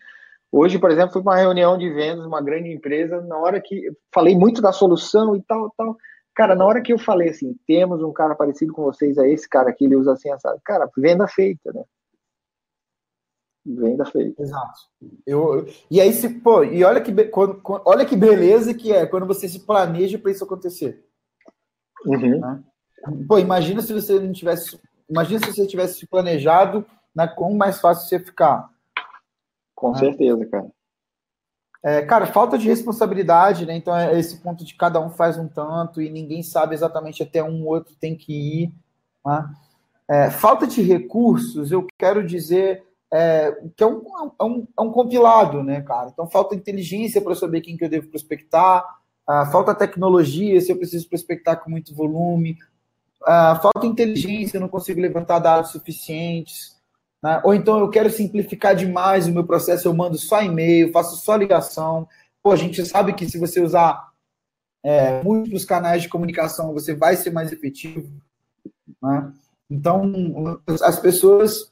[0.51, 3.91] Hoje, por exemplo, fui para uma reunião de vendas, uma grande empresa, na hora que
[4.13, 5.97] falei muito da solução e tal, tal.
[6.33, 9.49] Cara, na hora que eu falei assim, temos um cara parecido com vocês, é esse
[9.49, 10.29] cara aqui, ele usa assim?
[10.63, 11.83] Cara, venda feita, né?
[13.65, 14.41] Venda feita.
[14.41, 14.79] Exato.
[15.25, 19.25] Eu, e aí, se, pô, e olha que, quando, olha que beleza que é quando
[19.25, 21.03] você se planeja para isso acontecer.
[22.05, 22.39] Uhum.
[22.39, 22.63] Né?
[23.27, 24.79] Pô, imagina se você não tivesse.
[25.09, 26.85] Imagina se você tivesse planejado,
[27.15, 28.69] né, como mais fácil você ficar.
[29.77, 29.99] Com né?
[29.99, 30.67] certeza, cara.
[31.83, 33.75] É, cara, falta de responsabilidade, né?
[33.77, 37.43] Então é esse ponto de cada um faz um tanto e ninguém sabe exatamente até
[37.43, 38.73] um outro tem que ir.
[39.23, 39.49] Né?
[40.09, 44.01] É, falta de recursos, eu quero dizer é, que é um,
[44.39, 46.09] é, um, é um compilado, né, cara?
[46.11, 48.83] Então falta inteligência para saber quem que eu devo prospectar,
[49.27, 52.57] ah, falta tecnologia se eu preciso prospectar com muito volume,
[53.25, 56.76] ah, falta inteligência, eu não consigo levantar dados suficientes.
[57.23, 57.41] Né?
[57.43, 61.35] Ou então eu quero simplificar demais o meu processo, eu mando só e-mail, faço só
[61.35, 62.07] ligação.
[62.41, 64.11] Pô, a gente sabe que se você usar
[64.83, 68.09] é, múltiplos canais de comunicação, você vai ser mais efetivo.
[69.01, 69.33] Né?
[69.69, 71.71] Então, as pessoas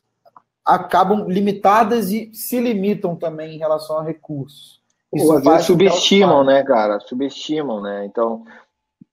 [0.66, 4.82] acabam limitadas e se limitam também em relação a recursos.
[5.14, 7.00] Isso Às vezes subestimam, né, cara?
[7.00, 8.06] Subestimam, né?
[8.06, 8.44] Então,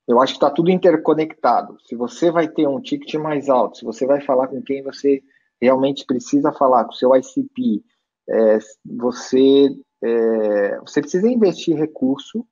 [0.09, 1.77] eu acho que está tudo interconectado.
[1.87, 5.23] Se você vai ter um ticket mais alto, se você vai falar com quem você
[5.63, 7.85] realmente precisa falar, com o seu ICP,
[8.29, 9.69] é, você,
[10.03, 12.45] é, você precisa investir recurso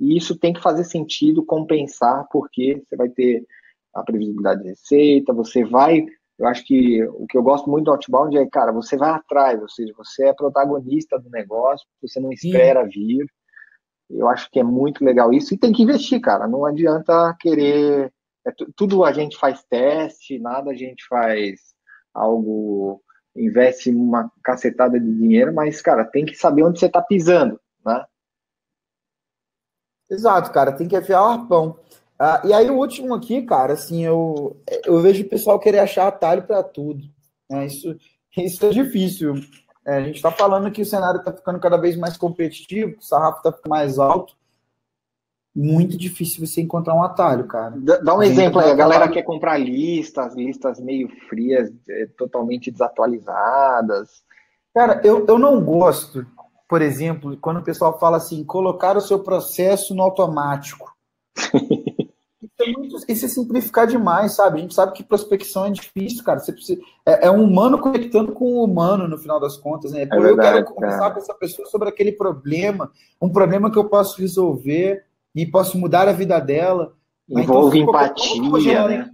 [0.00, 3.46] e isso tem que fazer sentido, compensar, porque você vai ter
[3.94, 6.04] a previsibilidade de receita, você vai.
[6.38, 9.60] Eu acho que o que eu gosto muito do outbound é, cara, você vai atrás,
[9.60, 12.90] ou seja, você é protagonista do negócio, você não espera Sim.
[12.90, 13.26] vir.
[14.10, 16.48] Eu acho que é muito legal isso e tem que investir, cara.
[16.48, 18.12] Não adianta querer.
[18.46, 21.73] É, tudo a gente faz teste, nada a gente faz
[22.14, 23.02] algo,
[23.36, 28.04] investe uma cacetada de dinheiro, mas, cara, tem que saber onde você está pisando, né?
[30.10, 31.78] Exato, cara, tem que afiar o arpão.
[32.18, 36.06] Ah, e aí, o último aqui, cara, assim, eu, eu vejo o pessoal querer achar
[36.06, 37.02] atalho para tudo.
[37.50, 37.66] Né?
[37.66, 37.96] Isso,
[38.36, 39.34] isso é difícil.
[39.86, 43.02] É, a gente está falando que o cenário está ficando cada vez mais competitivo, o
[43.02, 44.36] sarrafo está mais alto.
[45.54, 47.74] Muito difícil você encontrar um atalho, cara.
[47.76, 48.72] Dá um exemplo aí.
[48.72, 54.24] A galera quer comprar listas, listas meio frias, é, totalmente desatualizadas.
[54.74, 56.26] Cara, eu, eu não gosto,
[56.68, 60.92] por exemplo, quando o pessoal fala assim, colocar o seu processo no automático.
[62.58, 64.58] é, muito, isso é simplificar demais, sabe?
[64.58, 66.40] A gente sabe que prospecção é difícil, cara.
[66.40, 69.92] Você precisa, é, é um humano conectando com o um humano, no final das contas,
[69.92, 70.02] né?
[70.02, 72.90] É eu quero conversar com essa pessoa sobre aquele problema,
[73.22, 75.04] um problema que eu posso resolver
[75.34, 76.94] e posso mudar a vida dela.
[77.28, 77.42] Né?
[77.42, 79.10] Envolve então, empatia, né?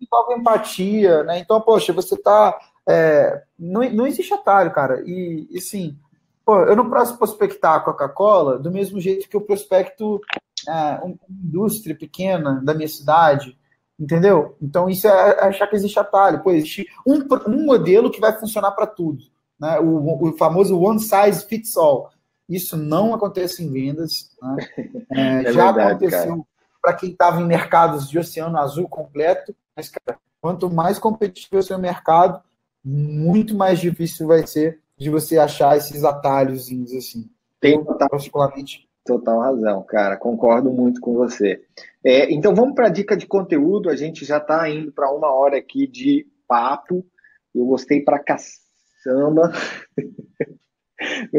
[0.00, 1.38] Envolve empatia, né?
[1.38, 2.58] Então, poxa, você tá...
[2.88, 5.02] É, não, não existe atalho, cara.
[5.06, 5.96] E, e sim,
[6.44, 10.20] pô, eu não posso prospectar a Coca-Cola do mesmo jeito que eu prospecto
[10.68, 13.56] é, uma indústria pequena da minha cidade,
[13.98, 14.56] entendeu?
[14.60, 16.42] Então isso é achar que existe atalho.
[16.42, 19.24] Pô, existe um, um modelo que vai funcionar para tudo,
[19.58, 19.78] né?
[19.80, 22.10] O, o, famoso one size fits all.
[22.54, 24.30] Isso não acontece em vendas.
[24.40, 24.56] Né?
[25.14, 26.46] É, é já verdade, aconteceu
[26.80, 31.58] para quem estava em mercados de oceano azul completo, mas cara, quanto mais competitivo é
[31.58, 32.42] o seu mercado,
[32.84, 37.30] muito mais difícil vai ser de você achar esses atalhos assim.
[37.60, 40.16] Tem, Eu, particularmente, Total razão, cara.
[40.16, 41.60] Concordo muito com você.
[42.04, 43.90] É, então vamos para a dica de conteúdo.
[43.90, 47.04] A gente já está indo para uma hora aqui de papo.
[47.52, 49.52] Eu gostei para caçamba.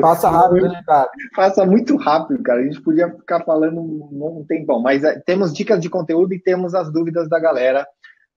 [0.01, 1.09] Passa rápido, né, cara?
[1.35, 2.61] Passa muito rápido, cara.
[2.61, 6.73] A gente podia ficar falando um, tempão, mas é, temos dicas de conteúdo e temos
[6.73, 7.87] as dúvidas da galera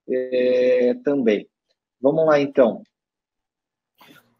[0.09, 1.49] é, também.
[2.01, 2.83] Vamos lá, então.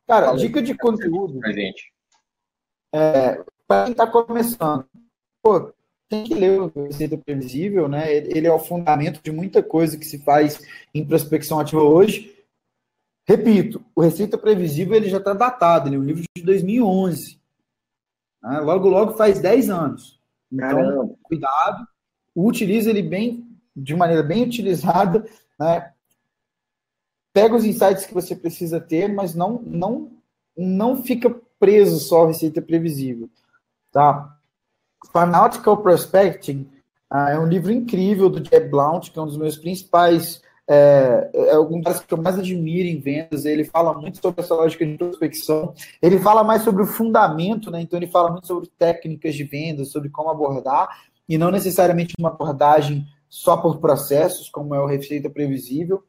[0.07, 1.41] Cara, Fala dica de conteúdo.
[1.41, 1.93] Pra gente.
[2.93, 4.87] É, para quem está começando,
[5.43, 5.73] pô,
[6.09, 8.15] tem que ler o Receita Previsível, né?
[8.15, 10.61] Ele é o fundamento de muita coisa que se faz
[10.95, 12.36] em prospecção ativa hoje.
[13.27, 17.41] Repito, o Receita Previsível ele já está datado, ele é um livro de 2011.
[18.43, 18.61] Né?
[18.61, 20.21] Logo, logo faz 10 anos.
[20.51, 21.15] Então, Caramba.
[21.25, 21.89] cuidado,
[22.35, 25.27] utilize ele bem, de maneira bem utilizada,
[25.59, 25.93] né?
[27.33, 30.11] Pega os insights que você precisa ter, mas não, não,
[30.57, 33.29] não fica preso só ao Receita Previsível.
[33.93, 34.39] Tá?
[35.13, 36.71] Farnautical Prospecting
[37.11, 41.31] ah, é um livro incrível do Jeb Blount, que é um dos meus principais, é,
[41.33, 43.45] é um dos que eu mais admiro em vendas.
[43.45, 45.75] Ele fala muito sobre essa lógica de prospecção.
[46.03, 47.81] Ele fala mais sobre o fundamento, né?
[47.81, 50.89] Então ele fala muito sobre técnicas de vendas, sobre como abordar,
[51.29, 56.03] e não necessariamente uma abordagem só por processos, como é o Receita Previsível.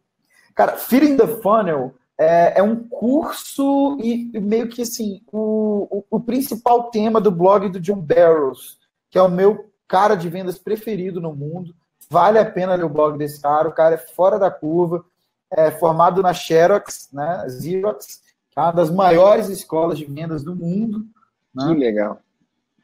[0.55, 6.19] Cara, Feeding the Funnel é, é, um curso e meio que assim, o, o, o,
[6.19, 8.79] principal tema do blog do John Barrows,
[9.11, 11.75] que é o meu cara de vendas preferido no mundo.
[12.09, 15.03] Vale a pena ler o blog desse cara, o cara é fora da curva,
[15.51, 20.55] é formado na Xerox, né, Xerox, que é uma das maiores escolas de vendas do
[20.55, 21.05] mundo.
[21.53, 21.67] Né?
[21.67, 22.19] Que legal.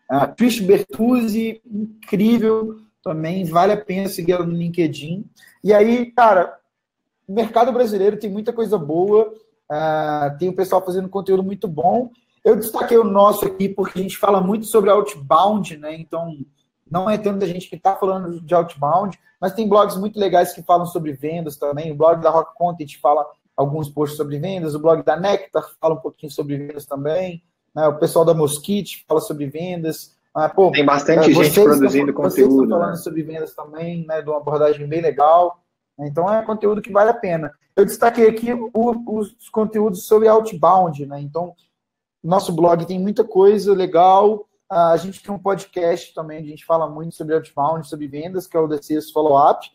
[0.09, 5.25] A Trish Bertuzzi, incrível também, vale a pena seguir ela no LinkedIn.
[5.63, 6.57] E aí, cara,
[7.27, 9.33] o mercado brasileiro tem muita coisa boa,
[9.71, 12.11] uh, tem o pessoal fazendo conteúdo muito bom.
[12.43, 15.95] Eu destaquei o nosso aqui porque a gente fala muito sobre outbound, né?
[15.95, 16.37] Então,
[16.93, 20.61] não é tanta gente que está falando de outbound, mas tem blogs muito legais que
[20.61, 21.91] falam sobre vendas também.
[21.91, 23.25] O blog da Rock Content fala
[23.57, 27.41] alguns posts sobre vendas, o blog da Nectar fala um pouquinho sobre vendas também,
[27.73, 27.87] né?
[27.87, 30.15] o pessoal da Mosquite fala sobre vendas.
[30.35, 32.31] Ah, pô, Tem bastante é, gente produzindo estão, conteúdo.
[32.31, 32.97] Vocês estão falando né?
[32.97, 35.63] sobre vendas também, né, de uma abordagem bem legal.
[35.99, 37.51] Então é conteúdo que vale a pena.
[37.75, 41.19] Eu destaquei aqui o, os conteúdos sobre outbound, né?
[41.19, 41.55] Então,
[42.23, 44.45] nosso blog tem muita coisa legal.
[44.73, 48.57] A gente tem um podcast também, a gente fala muito sobre outbound, sobre vendas, que
[48.57, 49.69] é o DCS Follow Up.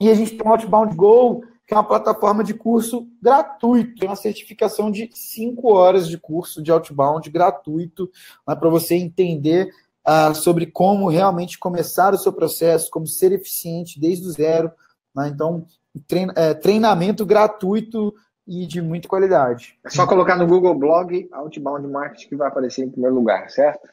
[0.00, 4.08] E a gente tem o Outbound Go, que é uma plataforma de curso gratuito, é
[4.08, 8.08] uma certificação de 5 horas de curso de outbound gratuito,
[8.46, 9.70] né, para você entender
[10.06, 14.70] uh, sobre como realmente começar o seu processo, como ser eficiente desde o zero.
[15.14, 15.66] Né, então,
[16.06, 18.14] trein, é, treinamento gratuito
[18.46, 19.76] e de muita qualidade.
[19.84, 23.88] É só colocar no Google Blog Outbound Marketing que vai aparecer em primeiro lugar, certo?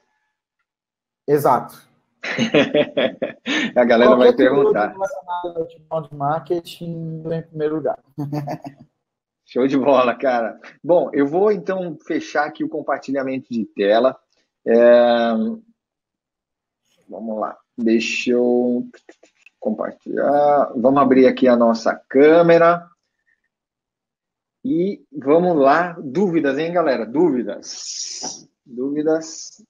[1.28, 1.76] Exato.
[3.76, 4.93] a galera Qualquer vai perguntar.
[4.93, 7.99] De marketing em primeiro lugar.
[9.45, 10.59] Show de bola, cara.
[10.84, 14.17] Bom, eu vou então fechar aqui o compartilhamento de tela.
[14.65, 15.34] É...
[17.07, 17.57] Vamos lá.
[17.78, 18.88] Deixa eu
[19.59, 20.71] compartilhar.
[20.76, 22.89] Vamos abrir aqui a nossa câmera.
[24.63, 25.95] E vamos lá.
[25.99, 27.05] Dúvidas, hein, galera?
[27.05, 28.49] Dúvidas.
[28.65, 29.61] Dúvidas.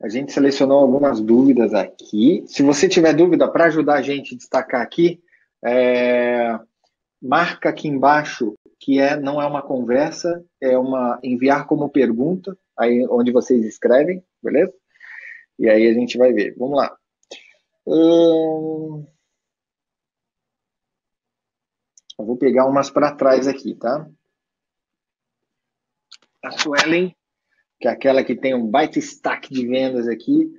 [0.00, 2.44] A gente selecionou algumas dúvidas aqui.
[2.46, 5.22] Se você tiver dúvida, para ajudar a gente a destacar aqui,
[5.64, 6.58] é...
[7.20, 13.06] marca aqui embaixo que é não é uma conversa, é uma enviar como pergunta, aí
[13.08, 14.72] onde vocês escrevem, beleza?
[15.58, 16.54] E aí a gente vai ver.
[16.56, 16.96] Vamos lá.
[17.86, 19.06] Hum...
[22.18, 24.08] Eu vou pegar umas para trás aqui, tá?
[26.42, 27.14] A Suelen
[27.80, 30.50] que é aquela que tem um baita stack de vendas aqui,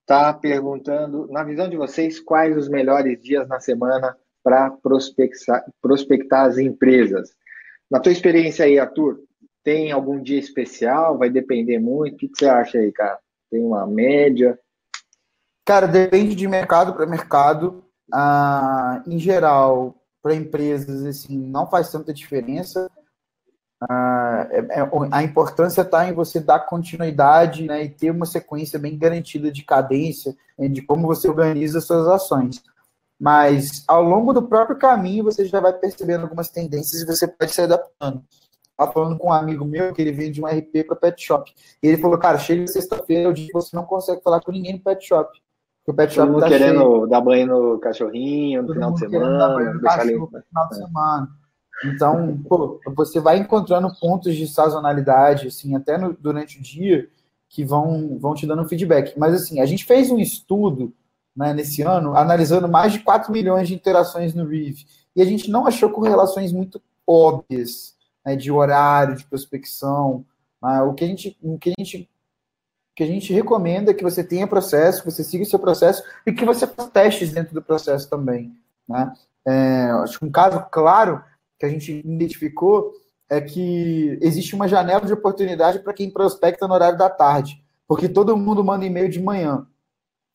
[0.00, 6.46] está perguntando, na visão de vocês, quais os melhores dias na semana para prospectar, prospectar
[6.46, 7.34] as empresas?
[7.90, 9.20] Na tua experiência aí, Arthur,
[9.62, 11.16] tem algum dia especial?
[11.16, 12.14] Vai depender muito?
[12.14, 13.18] O que, você acha aí, cara?
[13.50, 14.58] Tem uma média?
[15.64, 17.82] Cara, depende de mercado para mercado.
[18.12, 22.90] Ah, em geral, para empresas, assim, não faz tanta diferença.
[23.80, 28.78] Ah, é, é, a importância está em você dar continuidade né, e ter uma sequência
[28.78, 32.62] bem garantida de cadência, né, de como você organiza suas ações.
[33.20, 37.52] Mas ao longo do próprio caminho você já vai percebendo algumas tendências e você pode
[37.52, 38.22] se adaptando.
[38.70, 41.52] Estava falando com um amigo meu que ele vende um RP para pet shop.
[41.80, 44.50] E ele falou, cara, chega sexta-feira, é o dia que você não consegue falar com
[44.50, 45.30] ninguém no pet shop.
[45.86, 47.06] O pet shop Todo tá querendo cheio.
[47.06, 49.38] dar banho no cachorrinho no Todo final de semana.
[49.38, 51.28] Dar banho no cachorro no final de semana.
[51.84, 57.08] Então, pô, você vai encontrando pontos de sazonalidade, assim, até no, durante o dia,
[57.48, 59.18] que vão, vão te dando feedback.
[59.18, 60.92] Mas, assim, a gente fez um estudo
[61.36, 64.84] né, nesse ano, analisando mais de 4 milhões de interações no Reef,
[65.16, 67.94] e a gente não achou correlações muito óbvias
[68.24, 70.24] né, de horário, de prospecção.
[70.62, 72.08] Né, o que a gente, o que a gente
[72.96, 76.02] que a gente recomenda é que você tenha processo, que você siga o seu processo
[76.24, 78.56] e que você faça testes dentro do processo também.
[78.88, 79.12] Né?
[79.44, 81.20] É, acho que um caso claro
[81.58, 82.92] que a gente identificou
[83.28, 88.08] é que existe uma janela de oportunidade para quem prospecta no horário da tarde, porque
[88.08, 89.66] todo mundo manda e-mail de manhã.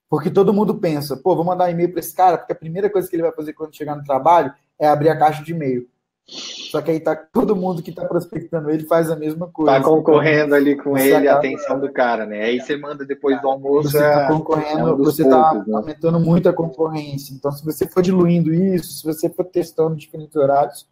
[0.10, 2.90] Porque todo mundo pensa, pô, vou mandar um e-mail para esse cara, porque a primeira
[2.90, 5.88] coisa que ele vai fazer quando chegar no trabalho é abrir a caixa de e-mail.
[6.72, 9.72] Só que aí tá todo mundo que está prospectando ele faz a mesma coisa.
[9.72, 11.32] Tá concorrendo ali com ele acaba...
[11.32, 12.44] a atenção do cara, né?
[12.44, 13.90] Aí você manda depois do almoço.
[13.90, 15.74] Você está é concorrendo, é um você está né?
[15.74, 17.34] aumentando muito a concorrência.
[17.34, 20.88] Então, se você for diluindo isso, se você for testando diferentes horários,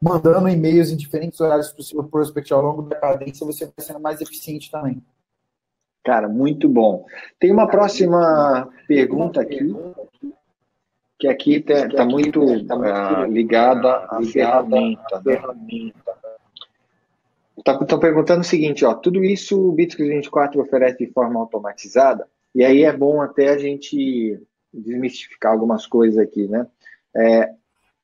[0.00, 3.74] mandando e-mails em diferentes horários para o seu prospect ao longo da cadência, você vai
[3.78, 5.02] sendo mais eficiente também.
[6.02, 7.04] Cara, muito bom.
[7.38, 9.74] Tem uma próxima pergunta aqui,
[11.18, 15.20] que aqui está tá muito uh, ligada à ferramenta.
[15.22, 15.92] Né?
[17.58, 22.26] Estão tá, perguntando o seguinte, ó, tudo isso o Bitcoin 24 oferece de forma automatizada,
[22.54, 24.40] e aí é bom até a gente
[24.72, 26.66] desmistificar algumas coisas aqui, né?
[27.14, 27.52] É,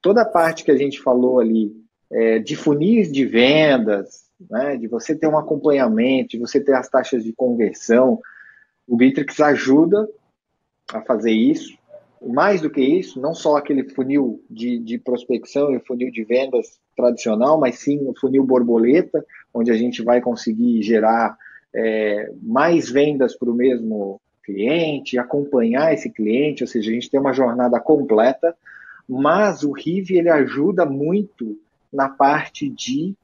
[0.03, 4.86] toda a parte que a gente falou ali é, de funis de vendas, né, de
[4.86, 8.20] você ter um acompanhamento, de você ter as taxas de conversão.
[8.86, 10.09] O Bitrix ajuda
[10.92, 11.76] a fazer isso.
[12.22, 16.78] Mais do que isso, não só aquele funil de, de prospecção e funil de vendas
[16.96, 21.36] tradicional, mas sim o funil borboleta, onde a gente vai conseguir gerar
[21.74, 27.20] é, mais vendas para o mesmo cliente, acompanhar esse cliente, ou seja, a gente tem
[27.20, 28.57] uma jornada completa,
[29.09, 31.59] mas o Rive ele ajuda muito
[31.93, 33.14] na parte de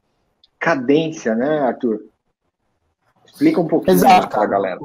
[0.58, 2.04] cadência, né, Arthur?
[3.26, 4.80] Explica um pouquinho para a galera.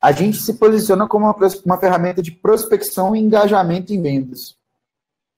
[0.00, 4.56] A gente se posiciona como uma, uma ferramenta de prospecção e engajamento em vendas.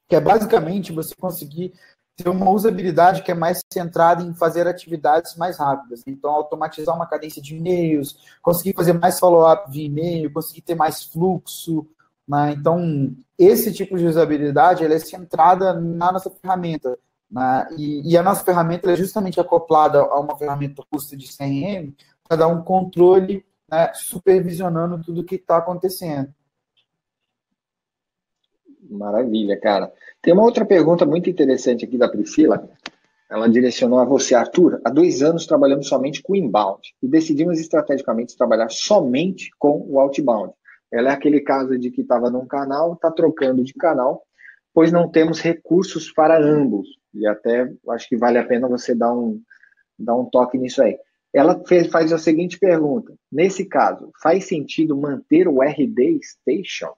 [0.08, 1.72] que é basicamente você conseguir
[2.16, 6.02] ter uma usabilidade que é mais centrada em fazer atividades mais rápidas.
[6.06, 11.04] Então, automatizar uma cadência de e-mails, conseguir fazer mais follow-up via e-mail, conseguir ter mais
[11.04, 11.86] fluxo.
[12.26, 12.54] Né?
[12.58, 16.98] Então, esse tipo de usabilidade ela é centrada na nossa ferramenta.
[17.30, 17.68] Né?
[17.76, 21.92] E, e, a nossa ferramenta é justamente acoplada a uma ferramenta custa de CRM
[22.26, 26.32] para dar um controle né, supervisionando tudo o que está acontecendo.
[28.88, 29.92] Maravilha, cara.
[30.22, 32.68] Tem uma outra pergunta muito interessante aqui da Priscila.
[33.30, 34.80] Ela direcionou a você, Arthur.
[34.82, 40.54] Há dois anos trabalhamos somente com inbound e decidimos estrategicamente trabalhar somente com o outbound.
[40.90, 44.22] Ela é aquele caso de que estava num canal, está trocando de canal,
[44.72, 46.97] pois não temos recursos para ambos.
[47.14, 49.40] E até acho que vale a pena você dar um,
[49.98, 50.98] dar um toque nisso aí.
[51.32, 56.94] Ela fez, faz a seguinte pergunta: nesse caso, faz sentido manter o RD Station?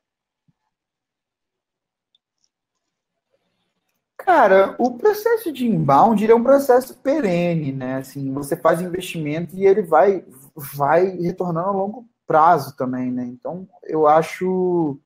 [4.16, 7.96] Cara, o processo de inbound é um processo perene, né?
[7.96, 13.24] Assim, você faz investimento e ele vai, vai retornando a longo prazo também, né?
[13.24, 15.00] Então, eu acho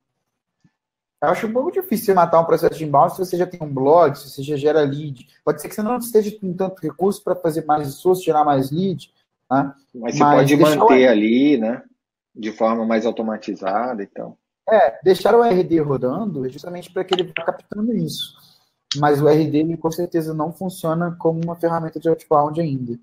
[1.25, 3.61] eu acho um pouco difícil você matar um processo de inbound se você já tem
[3.63, 5.27] um blog, se você já gera lead.
[5.45, 8.71] Pode ser que você não esteja com tanto recurso para fazer mais esforço, gerar mais
[8.71, 9.13] lead.
[9.51, 9.75] Né?
[9.95, 11.83] Mas você Mas pode manter ali, né?
[12.35, 14.37] De forma mais automatizada e então.
[14.67, 14.75] tal.
[14.77, 18.35] É, deixar o RD rodando é justamente para que ele vá captando isso
[18.99, 22.99] mas o RD com certeza não funciona como uma ferramenta de outbound ainda.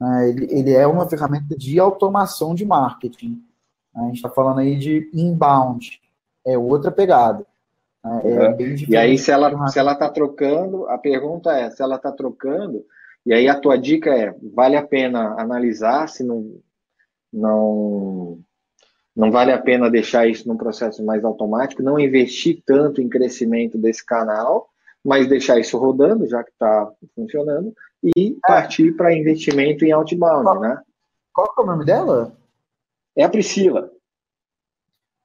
[0.00, 3.42] É, ele, ele é uma ferramenta de automação de marketing.
[3.94, 6.00] A gente está falando aí de inbound,
[6.46, 7.46] é outra pegada.
[8.04, 8.56] É, é
[8.88, 12.84] e aí, se ela se ela está trocando, a pergunta é se ela está trocando,
[13.26, 16.60] e aí a tua dica é vale a pena analisar se não
[17.32, 18.38] não
[19.14, 23.76] não vale a pena deixar isso num processo mais automático, não investir tanto em crescimento
[23.76, 24.68] desse canal
[25.04, 27.72] mas deixar isso rodando, já que está funcionando,
[28.02, 28.46] e é.
[28.46, 30.82] partir para investimento em outbound, qual, né?
[31.32, 32.36] Qual é o nome dela?
[33.16, 33.90] É a Priscila.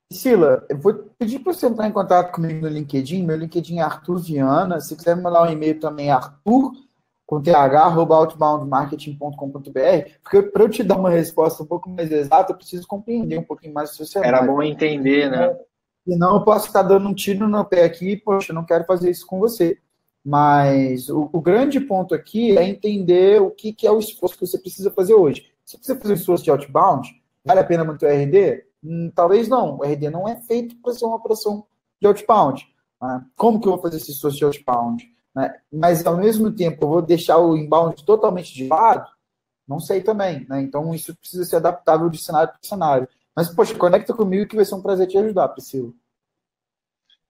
[0.09, 3.23] Priscila, eu vou pedir para você entrar em contato comigo no LinkedIn.
[3.23, 4.79] Meu LinkedIn é Arthur Viana.
[4.79, 6.71] Se quiser me mandar um e-mail também, Arthur,
[7.25, 12.51] com th, arroba outboundmarketing.com.br, porque para eu te dar uma resposta um pouco mais exata,
[12.51, 14.35] eu preciso compreender um pouquinho mais o seu cenário.
[14.35, 15.57] Era bom entender, né?
[16.07, 18.83] Senão eu posso estar dando um tiro no pé aqui e, poxa, eu não quero
[18.83, 19.79] fazer isso com você.
[20.23, 24.45] Mas o, o grande ponto aqui é entender o que, que, é o esforço que
[24.45, 25.51] você precisa fazer hoje.
[25.65, 27.09] Se você fazer um esforço de outbound,
[27.43, 28.63] vale a pena manter o RD?
[28.83, 29.77] Hum, talvez não.
[29.77, 31.65] O RD não é feito para ser uma operação
[32.01, 32.67] de outbound.
[33.01, 33.25] Né?
[33.35, 35.09] Como que eu vou fazer esse esforço de outbound?
[35.35, 35.55] Né?
[35.71, 39.09] Mas, ao mesmo tempo, eu vou deixar o inbound totalmente de lado?
[39.67, 40.45] Não sei também.
[40.49, 40.61] Né?
[40.61, 43.07] Então, isso precisa ser adaptável de cenário para cenário.
[43.35, 45.91] Mas, poxa, conecta comigo que vai ser um prazer te ajudar, Priscila.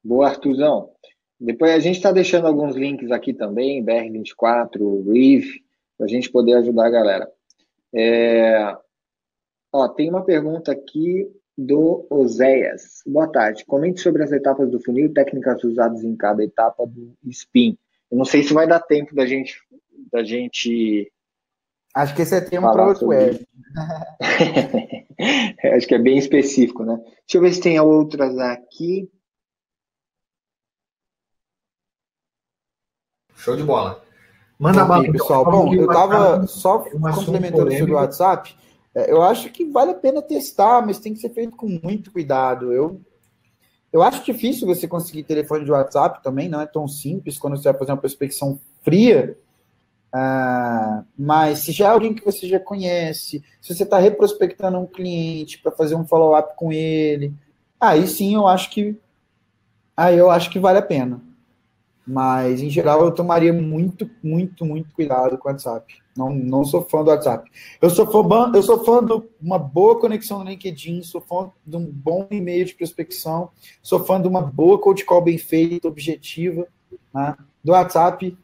[0.04, 0.92] Boa, Artuzão.
[1.40, 5.46] Depois a gente está deixando alguns links aqui também, BR24, Reef,
[5.98, 7.32] para a gente poder ajudar a galera.
[7.94, 8.76] É...
[9.72, 13.02] Ó, tem uma pergunta aqui do Oséias.
[13.06, 13.66] Boa tarde.
[13.66, 17.78] Comente sobre as etapas do funil e técnicas usadas em cada etapa do spin.
[18.12, 19.60] Eu não sei se vai dar tempo da gente
[20.12, 21.12] da gente
[21.96, 23.48] Acho que esse é tema para outro web.
[25.76, 26.98] Acho que é bem específico, né?
[26.98, 29.08] Deixa eu ver se tem outras aqui.
[33.36, 34.04] Show de bola.
[34.58, 35.46] Manda bala, pessoal.
[35.46, 38.56] Bom, eu estava só complementando sobre o WhatsApp.
[38.96, 42.12] É, eu acho que vale a pena testar, mas tem que ser feito com muito
[42.12, 42.72] cuidado.
[42.72, 43.02] Eu,
[43.92, 47.70] eu acho difícil você conseguir telefone de WhatsApp também, não é tão simples quando você
[47.72, 49.38] vai fazer uma prospecção fria.
[50.16, 54.86] Ah, mas se já é alguém que você já conhece, se você está reprospectando um
[54.86, 57.34] cliente para fazer um follow-up com ele,
[57.82, 58.96] aí sim eu acho que
[59.98, 61.20] aí eu acho que vale a pena.
[62.06, 66.03] Mas em geral eu tomaria muito, muito, muito cuidado com o WhatsApp.
[66.16, 67.50] Não, não sou fã do WhatsApp.
[67.82, 71.76] Eu sou fã, eu sou fã de uma boa conexão no LinkedIn, sou fã de
[71.76, 73.50] um bom e-mail de prospecção,
[73.82, 76.68] sou fã de uma boa cold call bem feita, objetiva.
[77.14, 77.36] Né?
[77.64, 78.38] Do WhatsApp,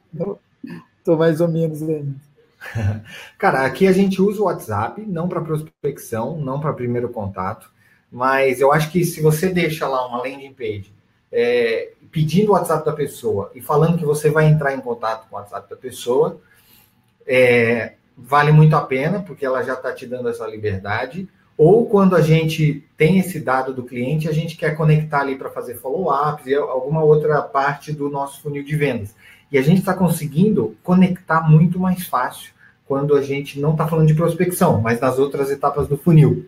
[1.03, 2.15] Tô mais ou menos ainda.
[3.37, 7.71] Cara, aqui a gente usa o WhatsApp, não para prospecção, não para primeiro contato,
[8.11, 10.93] mas eu acho que se você deixa lá uma landing page
[11.31, 15.35] é, pedindo o WhatsApp da pessoa e falando que você vai entrar em contato com
[15.35, 16.39] o WhatsApp da pessoa,
[17.29, 21.29] é, vale muito a pena, porque ela já está te dando essa liberdade.
[21.55, 25.49] Ou quando a gente tem esse dado do cliente, a gente quer conectar ali para
[25.49, 29.13] fazer follow-ups e alguma outra parte do nosso funil de vendas.
[29.51, 32.51] E a gente está conseguindo conectar muito mais fácil
[32.87, 36.47] quando a gente não está falando de prospecção, mas nas outras etapas do funil.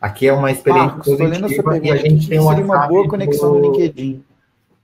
[0.00, 3.70] Aqui é uma experiência ah, positiva e a gente tem uma, uma boa conexão no
[3.70, 4.24] LinkedIn.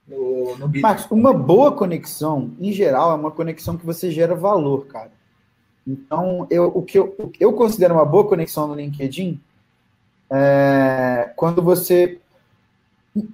[0.08, 4.86] No, no Marcos, uma boa conexão, em geral, é uma conexão que você gera valor,
[4.86, 5.12] cara.
[5.86, 9.40] Então, eu, o que eu, eu considero uma boa conexão no LinkedIn
[10.30, 12.20] é quando você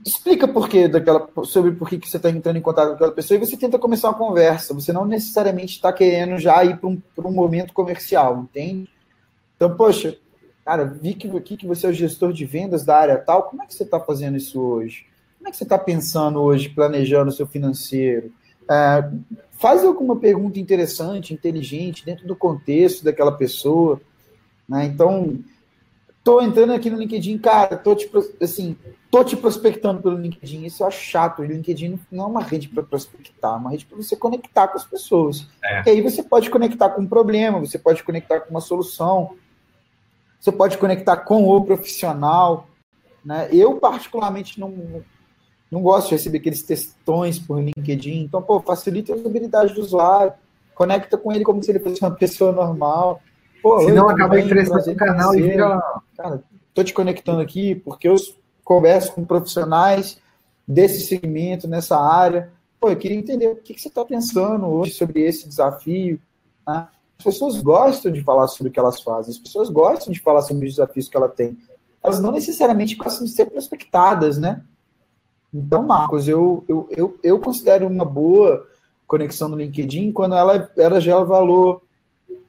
[0.05, 3.13] explica por quê daquela, sobre por que, que você está entrando em contato com aquela
[3.13, 4.73] pessoa e você tenta começar uma conversa.
[4.73, 8.89] Você não necessariamente está querendo já ir para um, um momento comercial, entende?
[9.57, 10.17] Então, poxa,
[10.65, 13.63] cara, vi que, que, que você é o gestor de vendas da área tal, como
[13.63, 15.07] é que você está fazendo isso hoje?
[15.45, 18.33] Como é que você está pensando hoje, planejando o seu financeiro?
[18.66, 19.11] É,
[19.53, 24.01] faz alguma pergunta interessante, inteligente, dentro do contexto daquela pessoa.
[24.66, 24.87] Né?
[24.87, 25.39] Então,
[26.25, 28.11] tô entrando aqui no LinkedIn, cara, tô te,
[28.41, 28.75] assim,
[29.11, 30.65] tô te prospectando pelo LinkedIn.
[30.65, 31.41] Isso eu acho chato.
[31.41, 34.79] O LinkedIn não é uma rede para prospectar, é uma rede para você conectar com
[34.79, 35.47] as pessoas.
[35.62, 35.83] É.
[35.85, 39.37] E aí você pode conectar com um problema, você pode conectar com uma solução,
[40.41, 42.66] você pode conectar com o profissional.
[43.23, 43.51] Né?
[43.53, 45.05] Eu, particularmente, não,
[45.75, 48.23] não gosto de receber aqueles textões por LinkedIn.
[48.23, 50.33] Então, pô, facilita a usabilidade do usuário,
[50.73, 53.21] conecta com ele como se ele fosse uma pessoa normal.
[53.61, 55.83] Pô, Senão acaba interessando o canal e vira.
[56.17, 56.41] Cara,
[56.73, 58.15] tô te conectando aqui porque eu
[58.63, 60.19] converso com profissionais
[60.67, 62.53] desse segmento, nessa área.
[62.79, 66.21] Pô, eu queria entender o que, que você está pensando hoje sobre esse desafio.
[66.69, 66.87] Né?
[67.19, 70.43] As pessoas gostam de falar sobre o que elas fazem, as pessoas gostam de falar
[70.43, 71.59] sobre os desafios que ela tem.
[72.01, 74.63] Elas não necessariamente gostam de ser prospectadas, né?
[75.55, 78.66] Então, Marcos, eu, eu, eu, eu considero uma boa
[79.06, 81.82] conexão no LinkedIn quando ela, ela gera valor,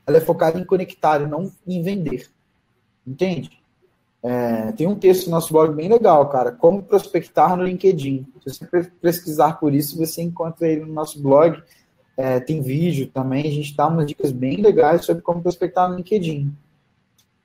[0.07, 2.27] ela é focada em conectar e não em vender.
[3.05, 3.51] Entende?
[4.23, 6.51] É, tem um texto no nosso blog bem legal, cara.
[6.51, 8.25] Como prospectar no LinkedIn.
[8.43, 11.61] Se você pesquisar por isso, você encontra ele no nosso blog.
[12.17, 13.45] É, tem vídeo também.
[13.45, 16.51] A gente dá umas dicas bem legais sobre como prospectar no LinkedIn.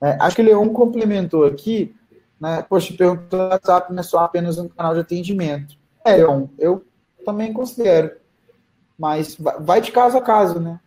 [0.01, 1.93] É, acho que o Leon complementou aqui
[2.41, 2.65] né?
[2.67, 5.77] Poxa, perguntou no WhatsApp não é só apenas um canal de atendimento.
[6.03, 6.83] É, eu, eu
[7.23, 8.11] também considero.
[8.97, 10.79] Mas vai de caso a caso, né?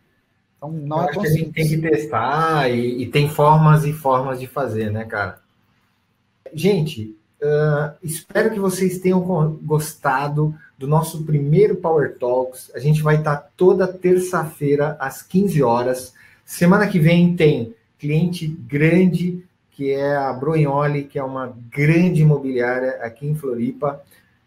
[0.56, 3.85] Então não eu é acho que a gente tem que testar e, e, tem formas
[3.85, 5.39] e formas de fazer, né, cara?
[6.52, 9.20] Gente, uh, espero que vocês tenham
[9.62, 12.72] gostado do nosso primeiro Power Talks.
[12.74, 16.14] A gente vai estar toda terça-feira às 15 horas.
[16.44, 19.44] Semana que vem tem cliente grande
[19.74, 24.01] que é a Brognoli, que é uma grande imobiliária aqui em Floripa,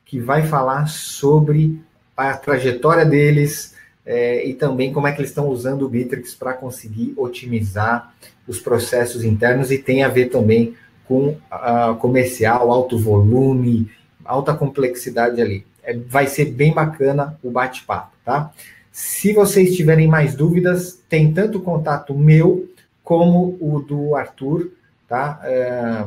[0.06, 1.82] que vai falar sobre
[2.16, 3.76] a trajetória deles
[4.06, 8.14] é, e também como é que eles estão usando o Bitrix para conseguir otimizar
[8.48, 10.76] os processos internos e tem a ver também
[11.06, 13.92] com a comercial, alto volume,
[14.24, 15.66] alta complexidade ali.
[15.84, 18.52] É, vai ser bem bacana o bate-papo, tá?
[18.92, 22.70] Se vocês tiverem mais dúvidas, tem tanto contato meu
[23.04, 24.72] como o do Arthur,
[25.08, 25.40] tá?
[25.44, 26.06] É,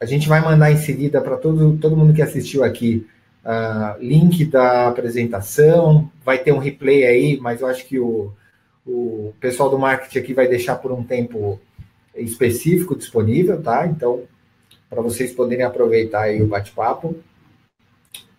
[0.00, 3.06] a gente vai mandar em seguida para todo, todo mundo que assistiu aqui
[3.44, 8.32] uh, link da apresentação, vai ter um replay aí, mas eu acho que o,
[8.86, 11.60] o pessoal do marketing aqui vai deixar por um tempo
[12.14, 13.86] específico disponível, tá?
[13.86, 14.22] Então,
[14.88, 17.16] para vocês poderem aproveitar aí o bate-papo.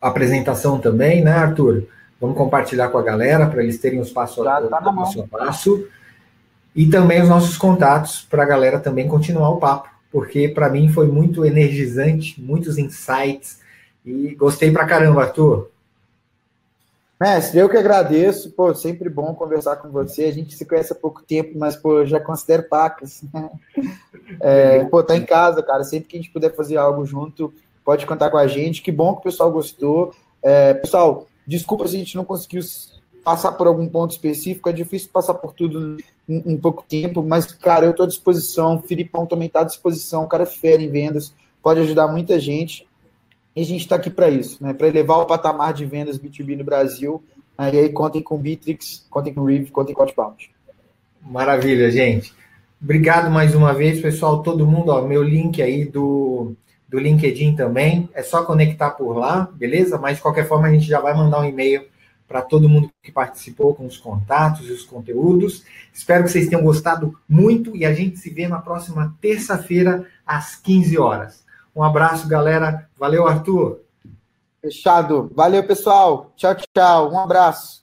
[0.01, 1.85] Apresentação também, né, Arthur?
[2.19, 5.87] Vamos compartilhar com a galera para eles terem os passos tá passo a passo
[6.75, 10.89] e também os nossos contatos para a galera também continuar o papo, porque para mim
[10.89, 13.59] foi muito energizante, muitos insights
[14.05, 15.69] e gostei pra caramba, Arthur.
[17.19, 20.23] Mestre, eu que agradeço, pô, sempre bom conversar com você.
[20.23, 23.21] A gente se conhece há pouco tempo, mas pô, eu já considero pacas.
[24.39, 25.83] É, pô, tá em casa, cara.
[25.83, 27.51] Sempre que a gente puder fazer algo junto,
[27.83, 28.81] pode contar com a gente.
[28.81, 30.13] Que bom que o pessoal gostou.
[30.41, 32.61] É, pessoal, desculpa se a gente não conseguiu
[33.23, 35.97] passar por algum ponto específico, é difícil passar por tudo
[36.27, 39.65] em, em pouco tempo, mas, cara, eu estou à disposição, o Filipão também está à
[39.65, 42.87] disposição, o cara é fera em vendas, pode ajudar muita gente,
[43.55, 46.57] e a gente está aqui para isso, né, para elevar o patamar de vendas B2B
[46.57, 47.23] no Brasil,
[47.57, 50.49] e aí contem com Bitrix, contem com Rive, contem com Outbound.
[51.21, 52.33] Maravilha, gente.
[52.81, 56.53] Obrigado mais uma vez, pessoal, todo mundo, ó, meu link aí do,
[56.87, 59.97] do LinkedIn também, é só conectar por lá, beleza?
[59.97, 61.83] Mas de qualquer forma a gente já vai mandar um e-mail
[62.29, 65.63] para todo mundo que participou com os contatos e os conteúdos.
[65.91, 70.55] Espero que vocês tenham gostado muito e a gente se vê na próxima terça-feira às
[70.55, 71.43] 15 horas.
[71.75, 72.87] Um abraço, galera.
[72.97, 73.79] Valeu, Arthur.
[74.61, 75.31] Fechado.
[75.35, 76.31] Valeu, pessoal.
[76.35, 77.11] Tchau, tchau.
[77.11, 77.81] Um abraço.